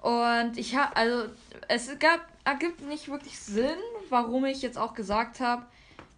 Und 0.00 0.56
ich 0.56 0.76
habe, 0.76 0.96
also 0.96 1.28
es 1.68 1.98
gab, 1.98 2.20
ergibt 2.44 2.80
nicht 2.80 3.08
wirklich 3.08 3.38
Sinn, 3.38 3.78
warum 4.08 4.44
ich 4.44 4.62
jetzt 4.62 4.78
auch 4.78 4.94
gesagt 4.94 5.40
habe, 5.40 5.64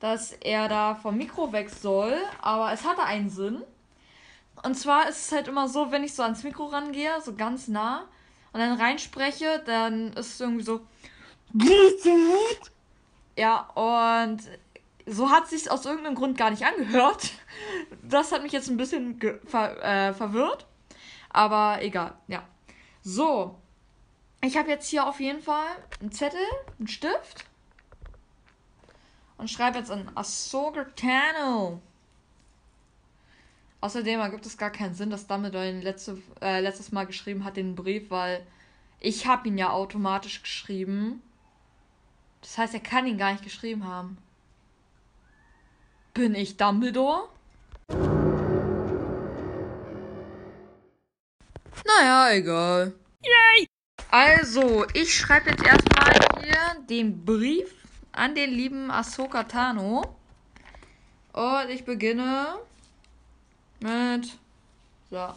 dass 0.00 0.32
er 0.32 0.68
da 0.68 0.94
vom 0.94 1.16
Mikro 1.16 1.52
weg 1.52 1.70
soll. 1.70 2.16
Aber 2.40 2.72
es 2.72 2.84
hatte 2.84 3.02
einen 3.02 3.28
Sinn. 3.28 3.62
Und 4.64 4.74
zwar 4.76 5.08
ist 5.08 5.26
es 5.26 5.32
halt 5.32 5.46
immer 5.46 5.68
so, 5.68 5.92
wenn 5.92 6.04
ich 6.04 6.14
so 6.14 6.22
ans 6.22 6.42
Mikro 6.42 6.64
rangehe, 6.64 7.20
so 7.20 7.34
ganz 7.34 7.68
nah, 7.68 8.08
und 8.52 8.60
dann 8.60 8.80
reinspreche, 8.80 9.62
dann 9.66 10.12
ist 10.14 10.34
es 10.34 10.40
irgendwie 10.40 10.64
so. 10.64 10.80
Ja, 13.36 13.68
und 13.74 14.42
so 15.06 15.30
hat 15.30 15.48
sich 15.48 15.70
aus 15.70 15.84
irgendeinem 15.84 16.14
Grund 16.14 16.38
gar 16.38 16.50
nicht 16.50 16.64
angehört. 16.64 17.32
Das 18.02 18.32
hat 18.32 18.42
mich 18.42 18.52
jetzt 18.52 18.68
ein 18.68 18.76
bisschen 18.76 19.20
ver 19.44 19.82
äh, 19.82 20.14
verwirrt. 20.14 20.66
Aber 21.30 21.82
egal, 21.82 22.14
ja. 22.28 22.42
So. 23.02 23.58
Ich 24.40 24.56
habe 24.56 24.70
jetzt 24.70 24.88
hier 24.88 25.06
auf 25.06 25.20
jeden 25.20 25.42
Fall 25.42 25.66
einen 26.00 26.12
Zettel, 26.12 26.40
einen 26.78 26.88
Stift. 26.88 27.44
Und 29.36 29.50
schreibe 29.50 29.78
jetzt 29.78 29.90
an 29.90 30.10
Ahsoka 30.14 30.84
Tano. 30.96 31.80
Außerdem 33.84 34.18
ergibt 34.18 34.46
es 34.46 34.56
gar 34.56 34.70
keinen 34.70 34.94
Sinn, 34.94 35.10
dass 35.10 35.26
Dumbledore 35.26 35.68
ihn 35.68 35.82
letzte, 35.82 36.16
äh, 36.40 36.60
letztes 36.60 36.90
Mal 36.90 37.04
geschrieben 37.04 37.44
hat, 37.44 37.58
den 37.58 37.74
Brief, 37.74 38.10
weil 38.10 38.40
ich 38.98 39.26
habe 39.26 39.46
ihn 39.46 39.58
ja 39.58 39.72
automatisch 39.72 40.40
geschrieben. 40.40 41.20
Das 42.40 42.56
heißt, 42.56 42.72
er 42.72 42.80
kann 42.80 43.06
ihn 43.06 43.18
gar 43.18 43.32
nicht 43.32 43.44
geschrieben 43.44 43.86
haben. 43.86 44.16
Bin 46.14 46.34
ich 46.34 46.56
Dumbledore? 46.56 47.28
Naja, 51.84 52.30
egal. 52.30 52.94
Yay! 53.22 53.66
Also, 54.10 54.86
ich 54.94 55.14
schreibe 55.14 55.50
jetzt 55.50 55.62
erstmal 55.62 56.14
hier 56.42 56.82
den 56.88 57.22
Brief 57.22 57.70
an 58.12 58.34
den 58.34 58.50
lieben 58.50 58.90
Ahsoka 58.90 59.44
Tano. 59.44 60.16
Und 61.34 61.68
ich 61.68 61.84
beginne 61.84 62.60
mit. 63.80 64.38
So. 65.10 65.34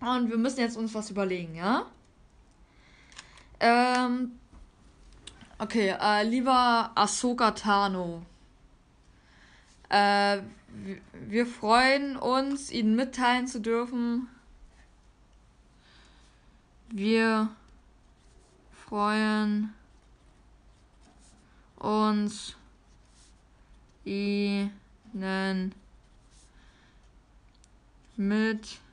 Und 0.00 0.30
wir 0.30 0.36
müssen 0.36 0.60
jetzt 0.60 0.76
uns 0.76 0.94
was 0.94 1.10
überlegen, 1.10 1.56
ja? 1.56 1.86
Ähm, 3.58 4.38
Okay, 5.58 5.96
äh, 5.98 6.22
lieber 6.22 6.90
Ahsoka 6.94 7.52
Tano. 7.52 8.20
Äh, 9.88 10.42
wir 11.28 11.46
freuen 11.46 12.18
uns, 12.18 12.70
Ihnen 12.70 12.94
mitteilen 12.94 13.46
zu 13.46 13.62
dürfen. 13.62 14.28
Wir 16.90 17.48
freuen 18.70 19.72
uns, 21.76 22.54
Ihnen 24.04 24.72
mitteilen 28.18 28.84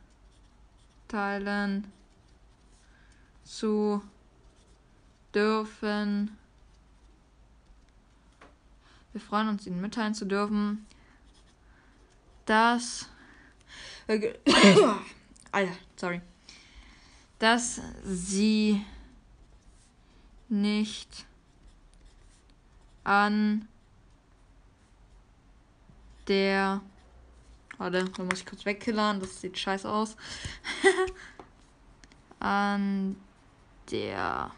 zu 3.44 4.02
dürfen 5.36 6.38
wir 9.14 9.22
freuen 9.22 9.48
uns, 9.48 9.66
Ihnen 9.66 9.80
mitteilen 9.80 10.14
zu 10.14 10.26
dürfen, 10.26 10.86
dass. 12.46 13.08
Äh, 14.08 14.34
Alter, 15.52 15.74
sorry. 15.96 16.22
Dass 17.40 17.82
Sie 18.04 18.84
nicht 20.50 21.26
an 23.04 23.68
der. 26.28 26.82
Warte, 27.78 28.06
da 28.06 28.24
muss 28.24 28.40
ich 28.40 28.46
kurz 28.46 28.66
wegkillern, 28.66 29.20
das 29.20 29.42
sieht 29.42 29.58
scheiße 29.58 29.90
aus. 29.90 30.16
an 32.40 33.16
der 33.90 34.52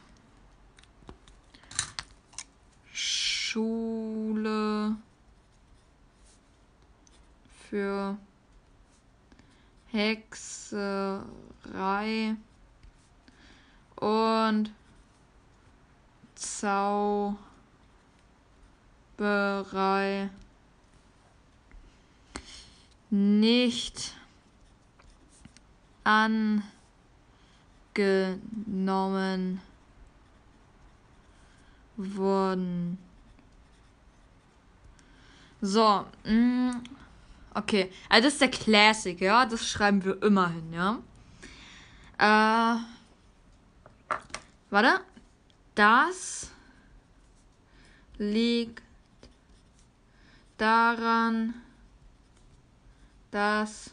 Schule 2.92 3.95
für 7.76 8.18
Hexerei 9.92 11.26
und 13.98 14.72
Zauberei 16.36 17.40
nicht 23.10 24.14
angenommen 26.06 26.80
wurden. 31.98 32.98
So, 35.60 36.06
mh, 36.24 36.32
mm, 36.32 36.95
okay. 37.56 37.92
Also 38.10 38.28
das 38.28 38.34
ist 38.34 38.42
der 38.42 38.50
Classic, 38.50 39.20
ja. 39.20 39.46
Das 39.46 39.68
schreiben 39.68 40.04
wir 40.04 40.22
immer 40.22 40.50
hin, 40.50 40.74
ja. 40.74 41.00
Äh, 42.18 42.80
warte. 44.70 45.02
Das 45.74 46.52
liegt 48.18 48.82
daran, 50.58 51.54
dass 53.32 53.92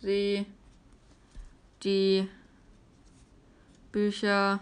sie 0.00 0.46
die 1.82 2.26
Bücher 3.92 4.60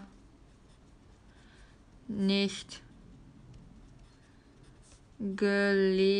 nicht 2.07 2.81
gelesen 5.19 6.15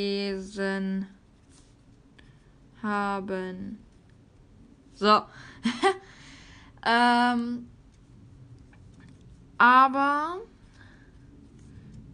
haben. 2.86 3.80
So. 4.94 5.24
ähm, 6.86 7.68
aber 9.58 10.38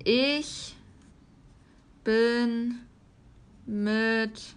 ich 0.04 0.76
bin 2.04 2.80
mit 3.66 4.56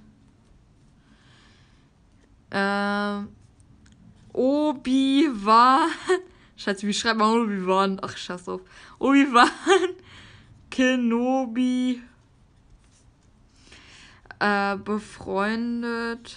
ähm, 2.51 3.29
Obi-Wan. 4.33 5.89
Scheiße, 6.57 6.87
wie 6.87 6.95
schreibt 6.95 7.19
man 7.19 7.43
Obi-Wan? 7.43 8.01
Ach, 8.03 8.17
scheiß 8.17 8.49
auf. 8.49 8.63
Obi-Wan 8.99 9.51
Kenobi 10.71 12.03
äh, 14.39 14.77
befreundet. 14.77 16.37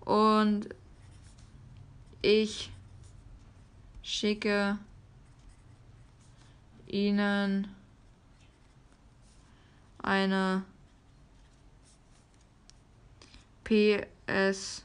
Und 0.00 0.68
ich 2.20 2.70
schicke 4.02 4.78
Ihnen 6.86 7.68
eine 9.98 10.64
PS4 13.64 14.82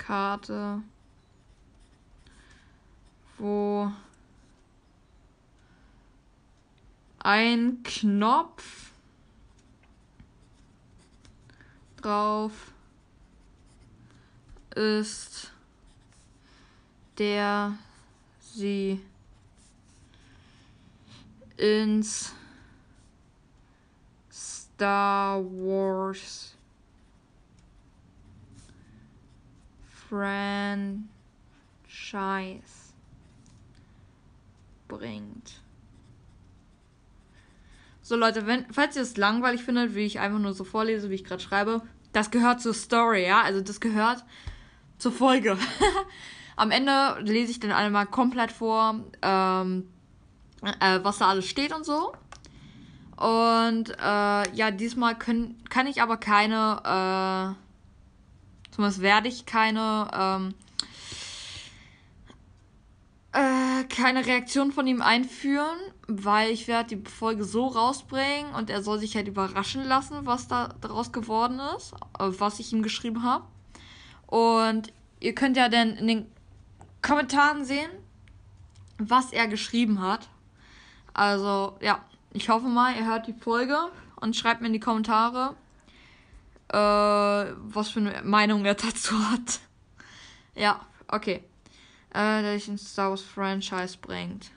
Autogrammkarte, 0.00 0.82
wo 3.38 3.92
ein 7.18 7.82
Knopf 7.82 8.92
drauf 11.96 12.72
ist, 14.74 15.52
der 17.18 17.76
sie 18.40 19.00
ins 21.56 22.32
Star 24.30 25.44
Wars 25.44 26.56
Franchise 30.10 31.08
bringt. 34.88 35.62
So 38.02 38.16
Leute, 38.16 38.46
wenn, 38.46 38.66
falls 38.72 38.96
ihr 38.96 39.02
es 39.02 39.16
langweilig 39.16 39.62
findet, 39.62 39.94
wie 39.94 40.00
ich 40.00 40.18
einfach 40.18 40.40
nur 40.40 40.52
so 40.52 40.64
vorlese, 40.64 41.10
wie 41.10 41.14
ich 41.14 41.22
gerade 41.24 41.40
schreibe, 41.40 41.82
das 42.12 42.32
gehört 42.32 42.60
zur 42.60 42.74
Story, 42.74 43.24
ja? 43.24 43.42
Also 43.42 43.60
das 43.60 43.78
gehört 43.78 44.24
zur 44.98 45.12
Folge. 45.12 45.56
Am 46.56 46.72
Ende 46.72 47.20
lese 47.20 47.52
ich 47.52 47.60
dann 47.60 47.70
einmal 47.70 48.06
komplett 48.06 48.50
vor, 48.50 48.96
ähm, 49.22 49.88
äh, 50.80 50.98
was 51.04 51.18
da 51.18 51.28
alles 51.28 51.46
steht 51.46 51.72
und 51.72 51.84
so. 51.86 52.12
Und 53.16 53.90
äh, 53.90 54.56
ja, 54.56 54.70
diesmal 54.72 55.16
können, 55.16 55.62
kann 55.68 55.86
ich 55.86 56.02
aber 56.02 56.16
keine, 56.16 57.54
äh, 57.56 57.69
zumindest 58.70 59.00
werde 59.00 59.28
ich 59.28 59.46
keine, 59.46 60.10
ähm, 60.12 60.54
äh, 63.32 63.84
keine 63.84 64.26
Reaktion 64.26 64.72
von 64.72 64.86
ihm 64.86 65.02
einführen, 65.02 65.78
weil 66.06 66.50
ich 66.50 66.68
werde 66.68 66.96
die 66.96 67.10
Folge 67.10 67.44
so 67.44 67.66
rausbringen 67.66 68.52
und 68.54 68.70
er 68.70 68.82
soll 68.82 68.98
sich 68.98 69.16
halt 69.16 69.28
überraschen 69.28 69.84
lassen, 69.84 70.26
was 70.26 70.48
da 70.48 70.74
daraus 70.80 71.12
geworden 71.12 71.60
ist, 71.76 71.92
äh, 72.18 72.28
was 72.38 72.58
ich 72.58 72.72
ihm 72.72 72.82
geschrieben 72.82 73.22
habe. 73.22 73.44
Und 74.26 74.92
ihr 75.20 75.34
könnt 75.34 75.56
ja 75.56 75.68
dann 75.68 75.96
in 75.96 76.06
den 76.06 76.26
Kommentaren 77.02 77.64
sehen, 77.64 77.90
was 78.98 79.32
er 79.32 79.48
geschrieben 79.48 80.00
hat. 80.00 80.28
Also 81.14 81.76
ja, 81.80 82.04
ich 82.32 82.48
hoffe 82.48 82.68
mal, 82.68 82.94
ihr 82.96 83.06
hört 83.06 83.26
die 83.26 83.32
Folge 83.32 83.76
und 84.20 84.36
schreibt 84.36 84.60
mir 84.60 84.68
in 84.68 84.72
die 84.72 84.80
Kommentare, 84.80 85.56
äh, 86.72 86.74
was 86.74 87.90
für 87.90 88.00
eine 88.00 88.22
Meinung 88.22 88.64
er 88.64 88.74
dazu 88.74 89.18
hat. 89.30 89.60
ja, 90.54 90.80
okay 91.08 91.44
äh, 92.10 92.42
der 92.42 92.58
sich 92.58 92.68
ein 92.68 92.78
Star 92.78 93.10
Wars 93.10 93.22
Franchise 93.22 93.96
bringt. 93.98 94.50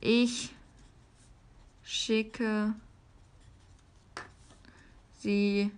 Ich 0.00 0.54
schicke 1.82 2.74
sie 5.18 5.70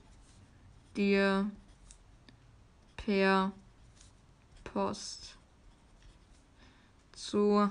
dir 0.97 1.51
per 2.97 3.53
Post 4.63 5.37
zu 7.13 7.69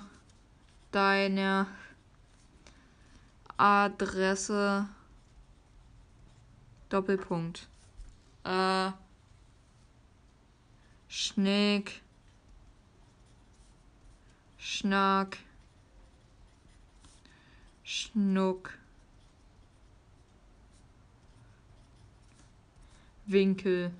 deiner 0.92 1.68
Adresse 3.56 4.90
Doppelpunkt. 6.92 7.68
Äh, 8.44 8.92
Schnick. 11.08 12.02
Schnack. 14.58 15.38
Schnuck. 17.84 18.78
Winkel. 23.26 23.92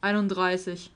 31. 0.00 0.90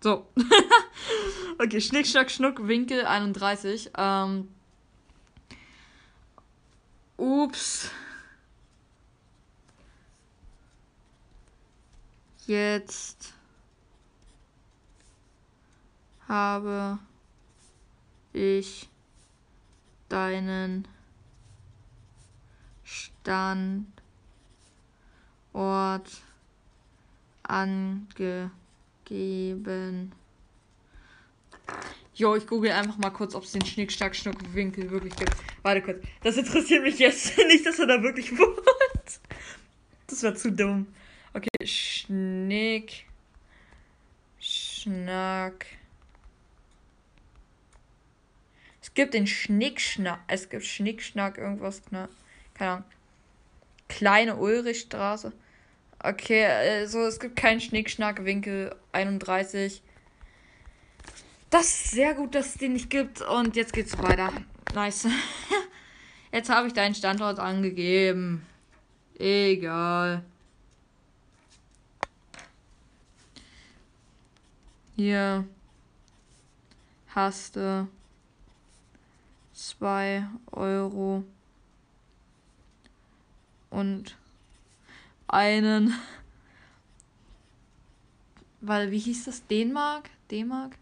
So. 0.00 0.26
okay, 1.58 1.80
Schnick, 1.80 2.06
Schnack, 2.06 2.30
Schnuck, 2.30 2.66
Winkel 2.66 3.06
31. 3.06 3.90
Ähm. 3.96 4.48
Ups. 7.16 7.90
Jetzt 12.46 13.32
habe 16.28 16.98
ich 18.34 18.90
deinen 20.10 20.86
Standort 22.84 23.94
angegeben. 27.42 28.52
Jo, 32.14 32.36
ich 32.36 32.46
google 32.46 32.72
einfach 32.72 32.98
mal 32.98 33.10
kurz, 33.10 33.34
ob 33.34 33.44
es 33.44 33.52
den 33.52 33.64
Schnick, 33.64 33.90
Schnack, 33.90 34.14
Schnuck, 34.14 34.36
Winkel 34.54 34.90
wirklich 34.90 35.16
gibt. 35.16 35.34
Warte 35.62 35.80
kurz. 35.80 36.04
Das 36.22 36.36
interessiert 36.36 36.82
mich 36.82 36.98
jetzt 36.98 37.36
nicht, 37.48 37.64
dass 37.64 37.78
er 37.78 37.86
da 37.86 38.02
wirklich 38.02 38.30
wohnt. 38.38 39.20
Das 40.06 40.22
wäre 40.22 40.34
zu 40.34 40.52
dumm. 40.52 40.86
Okay, 41.34 41.66
Schnick, 41.66 43.06
Schnack. 44.38 45.66
Es 48.80 48.94
gibt 48.94 49.14
den 49.14 49.26
Schnickschnack. 49.26 50.20
Es 50.28 50.48
gibt 50.48 50.64
Schnickschnack, 50.64 51.38
irgendwas. 51.38 51.82
Keine 52.54 52.70
Ahnung. 52.70 52.84
Kleine 53.88 54.36
Ulrichstraße. 54.36 55.32
Okay, 55.98 56.44
also 56.46 57.00
es 57.00 57.18
gibt 57.18 57.34
keinen 57.34 57.60
Schnickschnack, 57.60 58.24
Winkel 58.24 58.76
31. 58.92 59.82
Das 61.50 61.66
ist 61.66 61.90
sehr 61.90 62.14
gut, 62.14 62.34
dass 62.34 62.46
es 62.46 62.54
den 62.54 62.74
nicht 62.74 62.90
gibt. 62.90 63.22
Und 63.22 63.56
jetzt 63.56 63.72
geht's 63.72 63.98
weiter. 63.98 64.32
Nice. 64.74 65.08
Jetzt 66.32 66.50
habe 66.50 66.66
ich 66.66 66.72
deinen 66.72 66.96
Standort 66.96 67.38
angegeben. 67.38 68.44
Egal. 69.18 70.24
Hier 74.96 75.44
hast 77.08 77.56
du 77.56 77.88
2 79.52 80.28
Euro 80.52 81.24
und 83.70 84.16
einen, 85.26 85.92
weil 88.60 88.92
wie 88.92 89.00
hieß 89.00 89.24
das? 89.24 89.44
D-Mark? 89.48 90.10
D-Mark? 90.30 90.78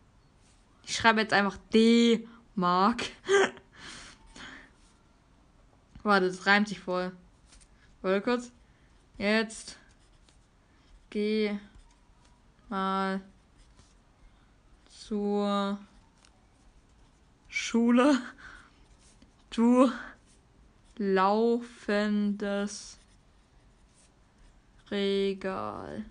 Ich 0.85 0.95
schreibe 0.95 1.23
jetzt 1.23 1.33
einfach 1.33 1.57
D-Mark. 1.73 3.05
Warte, 6.03 6.27
das 6.27 6.45
reimt 6.45 6.69
sich 6.69 6.81
voll. 6.81 7.13
Warte 8.03 8.21
kurz. 8.21 8.53
Jetzt 9.17 9.79
geh 11.09 11.59
mal 12.69 13.23
zur 15.07 15.79
Schule. 17.49 18.21
Du 19.51 19.91
laufendes 20.97 22.99
Regal. 24.91 26.05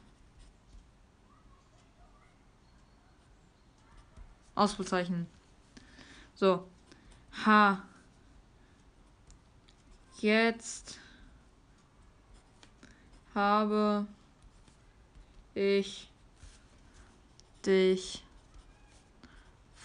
Ausrufezeichen. 4.55 5.27
So. 6.35 6.67
Ha. 7.45 7.83
Jetzt 10.19 10.99
habe 13.33 14.05
ich 15.55 16.09
dich 17.65 18.23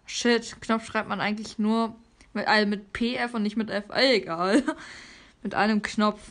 Shit, 0.06 0.62
Knopf 0.62 0.86
schreibt 0.86 1.10
man 1.10 1.22
eigentlich 1.22 1.58
nur 1.58 1.96
mit, 2.34 2.46
äh, 2.48 2.66
mit 2.66 2.94
PF 2.94 3.34
und 3.34 3.44
nicht 3.44 3.58
mit 3.58 3.70
F. 3.70 3.86
Egal. 3.94 4.64
mit 5.44 5.56
einem 5.56 5.82
Knopf. 5.82 6.22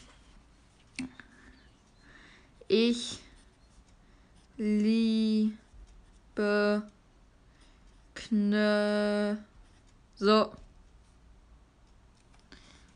Ich 2.69 3.19
liebe 4.57 5.57
Knö. 8.15 9.37
So. 10.17 10.53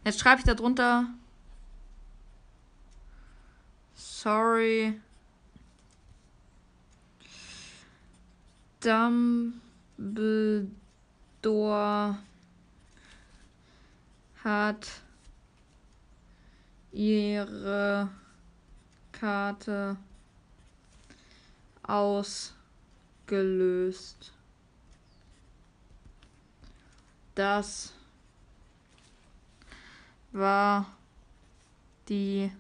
Jetzt 0.05 0.21
schreibe 0.21 0.41
ich 0.41 0.47
da 0.47 0.55
drunter. 0.55 1.07
Sorry. 3.95 5.01
Dumbledore 8.81 9.65
hat 14.45 14.87
ihre 16.93 18.09
Karte 19.11 19.97
ausgelöst. 21.83 22.55
Das 27.35 27.93
war 30.33 30.87
die 32.09 32.53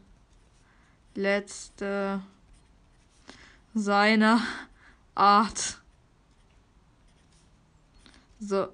letzte 1.14 2.22
seiner 3.74 4.40
Art. 5.14 5.78
So. 8.40 8.72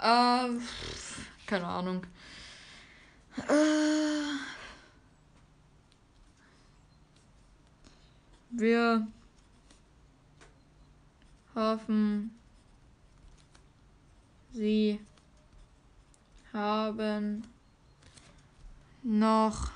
Äh, 0.00 0.48
keine 1.46 1.66
Ahnung. 1.66 2.06
Äh, 3.36 3.52
wir 8.50 9.06
hoffen, 11.54 12.30
Sie 14.52 15.00
haben 16.54 17.46
noch 19.02 19.70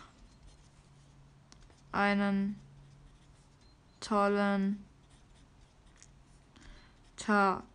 einen 1.93 2.59
tollen 4.01 4.83
Tag. 7.17 7.74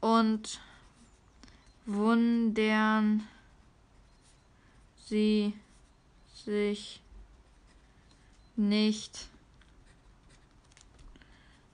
Und 0.00 0.60
wundern 1.86 3.26
sie 5.06 5.54
sich 6.34 7.00
nicht, 8.56 9.28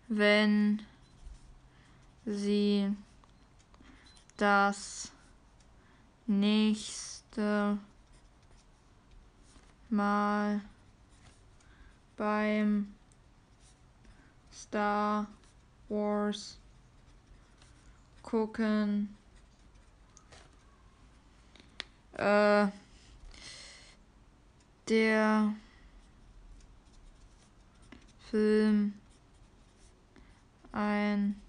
wenn 0.09 0.83
sie 2.27 2.95
das 4.37 5.11
nächste 6.27 7.79
Mal 9.89 10.61
beim 12.17 12.95
Star 14.53 15.27
Wars 15.89 16.59
gucken. 18.23 19.17
Äh, 22.15 22.69
der 24.89 25.55
Film 28.31 28.95
ein 30.73 31.41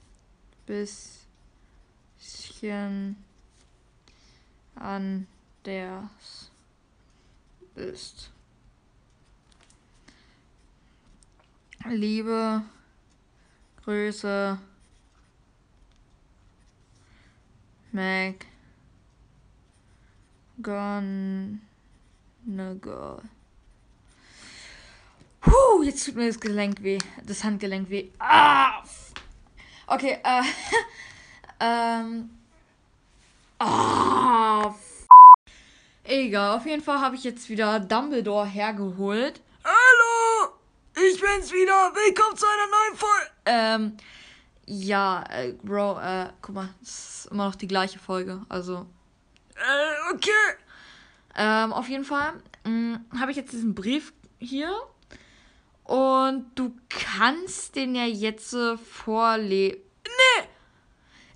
bisschen 0.65 1.17
anders 4.75 6.51
ist. 7.75 8.29
Liebe 11.85 12.63
Grüße 13.83 14.57
Meg 17.93 18.47
Gonagall. 20.63 21.61
Puh, 25.41 25.83
jetzt 25.83 26.03
tut 26.03 26.15
mir 26.15 26.27
das 26.27 26.39
Gelenk 26.39 26.81
weh. 26.81 26.97
Das 27.23 27.43
Handgelenk 27.43 27.91
weh. 27.91 28.09
Ah! 28.17 28.83
Okay, 29.85 30.17
äh. 30.23 30.41
ähm. 31.59 32.31
Ah! 33.59 34.73
Egal, 36.03 36.57
auf 36.57 36.65
jeden 36.65 36.81
Fall 36.81 36.99
habe 36.99 37.15
ich 37.15 37.23
jetzt 37.23 37.47
wieder 37.47 37.79
Dumbledore 37.79 38.47
hergeholt. 38.47 39.39
Hallo! 39.63 40.53
Ich 40.95 41.21
bin's 41.21 41.51
wieder. 41.51 41.93
Willkommen 41.93 42.37
zu 42.37 42.45
einer 42.47 42.67
neuen 42.71 42.97
Folge. 42.97 43.29
Ähm. 43.45 43.97
Ja, 44.65 45.23
äh, 45.29 45.53
Bro, 45.61 45.99
äh, 45.99 46.29
guck 46.41 46.55
mal, 46.55 46.69
es 46.81 46.89
ist 47.25 47.31
immer 47.31 47.45
noch 47.47 47.55
die 47.55 47.67
gleiche 47.67 47.99
Folge. 47.99 48.41
Also. 48.49 48.85
Äh, 49.55 50.13
okay. 50.13 50.31
Ähm, 51.35 51.73
auf 51.73 51.89
jeden 51.89 52.05
Fall 52.05 52.33
habe 53.19 53.31
ich 53.31 53.37
jetzt 53.37 53.51
diesen 53.53 53.75
Brief 53.75 54.13
hier. 54.39 54.71
Und 55.83 56.45
du 56.55 56.73
kannst 56.89 57.75
den 57.75 57.93
ja 57.95 58.05
jetzt 58.05 58.53
äh, 58.53 58.77
vorlesen. 58.77 59.79
Nee! 60.05 60.47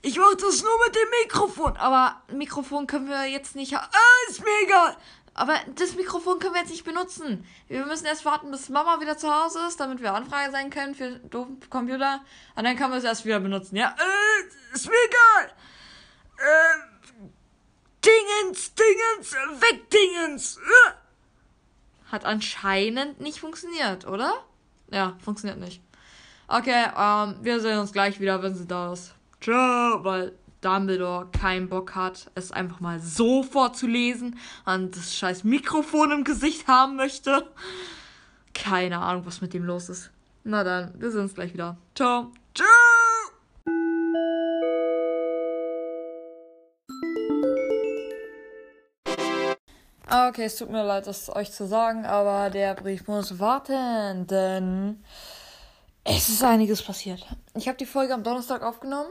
Ich 0.03 0.17
mach 0.17 0.33
das 0.35 0.63
nur 0.63 0.71
mit 0.85 0.95
dem 0.95 1.09
Mikrofon. 1.23 1.75
Aber 1.75 2.21
Mikrofon 2.31 2.87
können 2.87 3.09
wir 3.09 3.25
jetzt 3.25 3.55
nicht. 3.57 3.75
ha- 3.75 3.89
Ah, 3.91 4.29
ist 4.29 4.39
mir 4.41 4.47
egal. 4.63 4.95
Aber 5.37 5.53
das 5.75 5.95
Mikrofon 5.95 6.39
können 6.39 6.55
wir 6.55 6.61
jetzt 6.61 6.71
nicht 6.71 6.83
benutzen. 6.83 7.45
Wir 7.67 7.85
müssen 7.85 8.07
erst 8.07 8.25
warten, 8.25 8.49
bis 8.49 8.69
Mama 8.69 8.99
wieder 8.99 9.17
zu 9.17 9.31
Hause 9.31 9.59
ist, 9.67 9.79
damit 9.79 10.01
wir 10.01 10.15
Anfrage 10.15 10.51
sein 10.51 10.71
können 10.71 10.95
für 10.95 11.11
doofen 11.11 11.59
Computer. 11.69 12.21
Und 12.55 12.63
dann 12.63 12.75
können 12.75 12.91
wir 12.91 12.97
es 12.97 13.03
erst 13.03 13.23
wieder 13.23 13.39
benutzen, 13.39 13.75
ja? 13.75 13.95
Äh, 13.99 14.75
ist 14.75 14.87
mir 14.87 14.95
egal. 15.07 15.53
Äh, 16.39 16.97
Dingens, 18.03 18.73
Dingens, 18.73 19.33
weg 19.61 19.87
Dingens. 19.91 20.57
Äh. 20.57 20.91
Hat 22.11 22.25
anscheinend 22.25 23.21
nicht 23.21 23.39
funktioniert, 23.39 24.07
oder? 24.07 24.33
Ja, 24.89 25.17
funktioniert 25.23 25.59
nicht. 25.59 25.83
Okay, 26.47 26.87
ähm, 26.97 27.35
wir 27.41 27.59
sehen 27.59 27.77
uns 27.77 27.93
gleich 27.93 28.19
wieder, 28.19 28.41
wenn 28.41 28.55
sie 28.55 28.65
da 28.65 28.91
ist. 28.91 29.13
Ciao, 29.39 30.03
weil 30.03 30.33
Dumbledore 30.61 31.27
keinen 31.31 31.69
Bock 31.69 31.95
hat, 31.95 32.31
es 32.35 32.51
einfach 32.51 32.79
mal 32.79 32.99
so 32.99 33.43
vorzulesen 33.43 34.37
und 34.65 34.95
das 34.95 35.15
scheiß 35.15 35.43
Mikrofon 35.43 36.11
im 36.11 36.23
Gesicht 36.23 36.67
haben 36.67 36.95
möchte. 36.95 37.47
Keine 38.53 38.99
Ahnung, 38.99 39.25
was 39.25 39.41
mit 39.41 39.53
dem 39.53 39.63
los 39.63 39.89
ist. 39.89 40.11
Na 40.43 40.63
dann, 40.63 40.93
wir 40.99 41.11
sehen 41.11 41.21
uns 41.21 41.35
gleich 41.35 41.53
wieder. 41.53 41.77
Ciao. 41.93 42.31
Ciao. 42.55 42.67
Okay, 50.09 50.45
es 50.45 50.55
tut 50.55 50.69
mir 50.69 50.83
leid, 50.83 51.05
das 51.05 51.33
euch 51.35 51.51
zu 51.51 51.67
sagen, 51.67 52.05
aber 52.05 52.49
der 52.49 52.75
Brief 52.75 53.07
muss 53.07 53.39
warten, 53.39 54.25
denn 54.25 55.03
es 56.05 56.29
ist 56.29 56.43
einiges 56.43 56.81
passiert. 56.81 57.25
Ich 57.55 57.67
habe 57.67 57.77
die 57.77 57.85
Folge 57.85 58.13
am 58.13 58.23
Donnerstag 58.23 58.63
aufgenommen, 58.63 59.09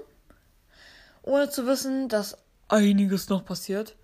ohne 1.27 1.51
zu 1.51 1.67
wissen, 1.67 2.09
dass 2.09 2.39
einiges 2.69 3.29
noch 3.29 3.45
passiert, 3.45 3.97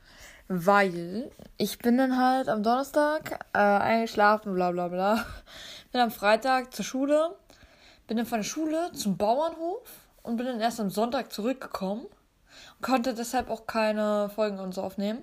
weil 0.49 1.31
ich 1.57 1.79
bin 1.79 1.97
dann 1.97 2.19
halt 2.19 2.49
am 2.49 2.63
Donnerstag 2.63 3.47
äh, 3.55 3.59
eingeschlafen, 3.59 4.55
bla 4.55 4.73
bla 4.73 4.89
bla, 4.89 5.25
bin 5.93 6.01
am 6.01 6.11
Freitag 6.11 6.75
zur 6.75 6.85
Schule, 6.85 7.35
bin 8.07 8.19
dann 8.19 8.27
von 8.27 8.41
der 8.41 8.45
Schule 8.45 8.93
zum 8.93 9.17
Bauernhof 9.17 9.89
und 10.23 10.37
bin 10.37 10.47
dann 10.47 10.61
erst 10.61 10.81
am 10.81 10.91
Sonntag 10.91 11.33
zurückgekommen 11.33 12.05
und 12.05 12.83
konnte 12.83 13.15
deshalb 13.15 13.49
auch 13.49 13.67
keine 13.67 14.31
Folgen 14.35 14.59
und 14.59 14.75
so 14.75 14.83
aufnehmen. 14.83 15.23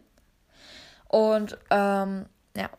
Und 1.08 1.58
ähm, 1.70 2.28
ja. 2.56 2.70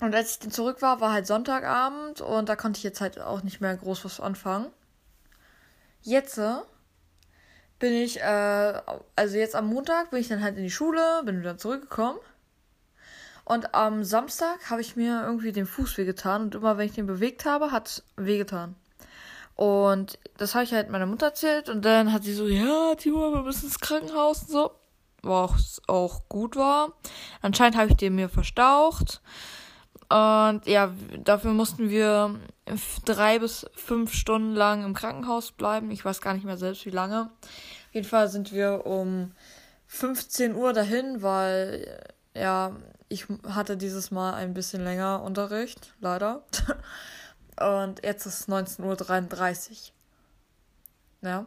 Und 0.00 0.14
als 0.14 0.32
ich 0.32 0.38
dann 0.40 0.50
zurück 0.50 0.82
war, 0.82 1.00
war 1.00 1.12
halt 1.12 1.26
Sonntagabend 1.26 2.20
und 2.20 2.48
da 2.48 2.56
konnte 2.56 2.78
ich 2.78 2.84
jetzt 2.84 3.00
halt 3.00 3.18
auch 3.18 3.42
nicht 3.42 3.60
mehr 3.60 3.74
groß 3.76 4.04
was 4.04 4.20
anfangen. 4.20 4.70
Jetzt 6.02 6.36
äh, 6.38 6.56
bin 7.78 7.92
ich, 7.92 8.20
äh, 8.20 8.80
also 9.16 9.36
jetzt 9.36 9.54
am 9.54 9.66
Montag 9.66 10.10
bin 10.10 10.20
ich 10.20 10.28
dann 10.28 10.42
halt 10.42 10.56
in 10.56 10.62
die 10.62 10.70
Schule, 10.70 11.22
bin 11.24 11.40
wieder 11.40 11.58
zurückgekommen. 11.58 12.18
Und 13.44 13.74
am 13.74 14.02
Samstag 14.02 14.70
habe 14.70 14.80
ich 14.80 14.96
mir 14.96 15.22
irgendwie 15.24 15.52
den 15.52 15.66
Fuß 15.66 15.98
wehgetan 15.98 16.42
und 16.42 16.54
immer 16.54 16.78
wenn 16.78 16.86
ich 16.86 16.94
den 16.94 17.06
bewegt 17.06 17.44
habe, 17.44 17.70
hat 17.70 17.88
es 17.88 18.04
wehgetan. 18.16 18.74
Und 19.54 20.18
das 20.36 20.54
habe 20.54 20.64
ich 20.64 20.72
halt 20.72 20.90
meiner 20.90 21.06
Mutter 21.06 21.26
erzählt 21.26 21.68
und 21.68 21.84
dann 21.84 22.12
hat 22.12 22.24
sie 22.24 22.34
so, 22.34 22.46
ja, 22.46 22.94
Timo, 22.96 23.32
wir 23.32 23.42
müssen 23.42 23.66
ins 23.66 23.78
Krankenhaus 23.78 24.42
und 24.42 24.50
so 24.50 24.70
was 25.26 25.82
auch 25.86 26.28
gut 26.28 26.56
war. 26.56 26.92
Anscheinend 27.42 27.76
habe 27.76 27.90
ich 27.90 27.96
den 27.96 28.14
mir 28.14 28.28
verstaucht. 28.28 29.20
Und 30.08 30.66
ja, 30.66 30.92
dafür 31.24 31.52
mussten 31.52 31.90
wir 31.90 32.38
drei 33.04 33.38
bis 33.38 33.66
fünf 33.74 34.12
Stunden 34.12 34.54
lang 34.54 34.84
im 34.84 34.94
Krankenhaus 34.94 35.52
bleiben. 35.52 35.90
Ich 35.90 36.04
weiß 36.04 36.20
gar 36.20 36.34
nicht 36.34 36.44
mehr 36.44 36.56
selbst, 36.56 36.86
wie 36.86 36.90
lange. 36.90 37.30
Auf 37.88 37.94
jeden 37.94 38.06
Fall 38.06 38.28
sind 38.28 38.52
wir 38.52 38.86
um 38.86 39.32
15 39.86 40.54
Uhr 40.54 40.72
dahin, 40.72 41.22
weil 41.22 42.04
ja, 42.34 42.76
ich 43.08 43.26
hatte 43.48 43.76
dieses 43.76 44.10
Mal 44.10 44.34
ein 44.34 44.54
bisschen 44.54 44.84
länger 44.84 45.22
Unterricht, 45.22 45.94
leider. 46.00 46.44
Und 47.60 48.04
jetzt 48.04 48.26
ist 48.26 48.48
19.33 48.48 49.70
Uhr. 51.22 51.28
Ja. 51.28 51.46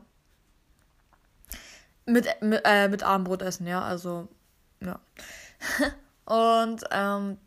Mit, 2.05 2.27
mit, 2.41 2.61
äh, 2.65 2.87
mit 2.87 3.03
Abendbrot 3.03 3.43
essen, 3.43 3.67
ja, 3.67 3.83
also, 3.83 4.27
ja. 4.81 4.99
und, 6.25 6.83
ähm, 6.89 7.37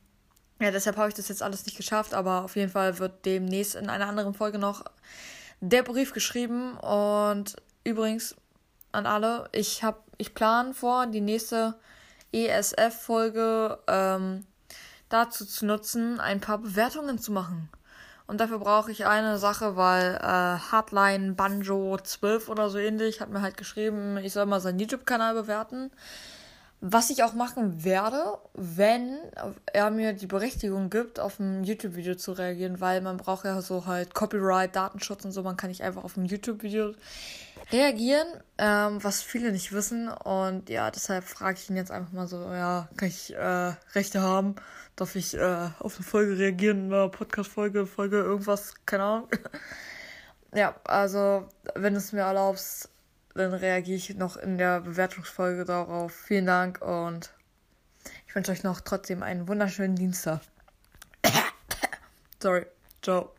ja, 0.62 0.70
deshalb 0.70 0.96
habe 0.96 1.08
ich 1.08 1.14
das 1.14 1.28
jetzt 1.28 1.42
alles 1.42 1.66
nicht 1.66 1.76
geschafft, 1.76 2.14
aber 2.14 2.44
auf 2.44 2.56
jeden 2.56 2.70
Fall 2.70 2.98
wird 2.98 3.24
demnächst 3.24 3.74
in 3.74 3.90
einer 3.90 4.06
anderen 4.06 4.32
Folge 4.32 4.58
noch 4.58 4.84
der 5.60 5.82
Brief 5.82 6.12
geschrieben. 6.12 6.76
Und 6.78 7.56
übrigens 7.84 8.36
an 8.92 9.06
alle, 9.06 9.48
ich 9.52 9.82
habe, 9.82 9.98
ich 10.18 10.34
plane 10.34 10.72
vor, 10.72 11.06
die 11.06 11.20
nächste 11.20 11.74
ESF-Folge 12.32 13.78
ähm, 13.88 14.46
dazu 15.08 15.44
zu 15.44 15.66
nutzen, 15.66 16.20
ein 16.20 16.40
paar 16.40 16.58
Bewertungen 16.58 17.18
zu 17.18 17.32
machen. 17.32 17.68
Und 18.26 18.40
dafür 18.40 18.58
brauche 18.58 18.90
ich 18.90 19.04
eine 19.04 19.38
Sache, 19.38 19.76
weil 19.76 20.14
äh, 20.14 20.22
Hardline 20.22 21.32
Banjo 21.32 21.98
12 21.98 22.48
oder 22.48 22.70
so 22.70 22.78
ähnlich 22.78 23.20
hat 23.20 23.30
mir 23.30 23.42
halt 23.42 23.56
geschrieben, 23.56 24.16
ich 24.18 24.32
soll 24.32 24.46
mal 24.46 24.60
seinen 24.60 24.78
YouTube-Kanal 24.78 25.34
bewerten. 25.34 25.90
Was 26.84 27.10
ich 27.10 27.22
auch 27.22 27.32
machen 27.32 27.84
werde, 27.84 28.38
wenn 28.54 29.16
er 29.72 29.92
mir 29.92 30.14
die 30.14 30.26
Berechtigung 30.26 30.90
gibt, 30.90 31.20
auf 31.20 31.38
ein 31.38 31.62
YouTube-Video 31.62 32.16
zu 32.16 32.32
reagieren, 32.32 32.80
weil 32.80 33.00
man 33.00 33.18
braucht 33.18 33.44
ja 33.44 33.62
so 33.62 33.86
halt 33.86 34.14
Copyright, 34.14 34.74
Datenschutz 34.74 35.24
und 35.24 35.30
so, 35.30 35.44
man 35.44 35.56
kann 35.56 35.70
nicht 35.70 35.84
einfach 35.84 36.02
auf 36.02 36.16
ein 36.16 36.24
YouTube-Video 36.24 36.94
reagieren, 37.70 38.26
ähm, 38.58 38.98
was 39.04 39.22
viele 39.22 39.52
nicht 39.52 39.70
wissen. 39.70 40.08
Und 40.08 40.70
ja, 40.70 40.90
deshalb 40.90 41.22
frage 41.22 41.56
ich 41.56 41.70
ihn 41.70 41.76
jetzt 41.76 41.92
einfach 41.92 42.10
mal 42.10 42.26
so, 42.26 42.38
ja, 42.50 42.88
kann 42.96 43.06
ich 43.06 43.32
äh, 43.32 43.74
Rechte 43.94 44.20
haben? 44.20 44.56
Darf 44.96 45.14
ich 45.14 45.34
äh, 45.34 45.68
auf 45.78 45.94
eine 45.94 46.04
Folge 46.04 46.36
reagieren, 46.36 46.92
eine 46.92 47.08
Podcast-Folge, 47.08 47.86
Folge, 47.86 48.16
irgendwas, 48.16 48.74
keine 48.86 49.04
Ahnung. 49.04 49.28
ja, 50.52 50.74
also, 50.82 51.48
wenn 51.76 51.92
du 51.92 51.98
es 51.98 52.10
mir 52.10 52.22
erlaubst, 52.22 52.91
dann 53.34 53.54
reagiere 53.54 53.96
ich 53.96 54.14
noch 54.16 54.36
in 54.36 54.58
der 54.58 54.80
Bewertungsfolge 54.80 55.64
darauf. 55.64 56.12
Vielen 56.12 56.46
Dank 56.46 56.80
und 56.82 57.32
ich 58.26 58.34
wünsche 58.34 58.52
euch 58.52 58.62
noch 58.62 58.80
trotzdem 58.80 59.22
einen 59.22 59.48
wunderschönen 59.48 59.96
Dienstag. 59.96 60.40
Sorry. 62.42 62.66
Ciao. 63.02 63.32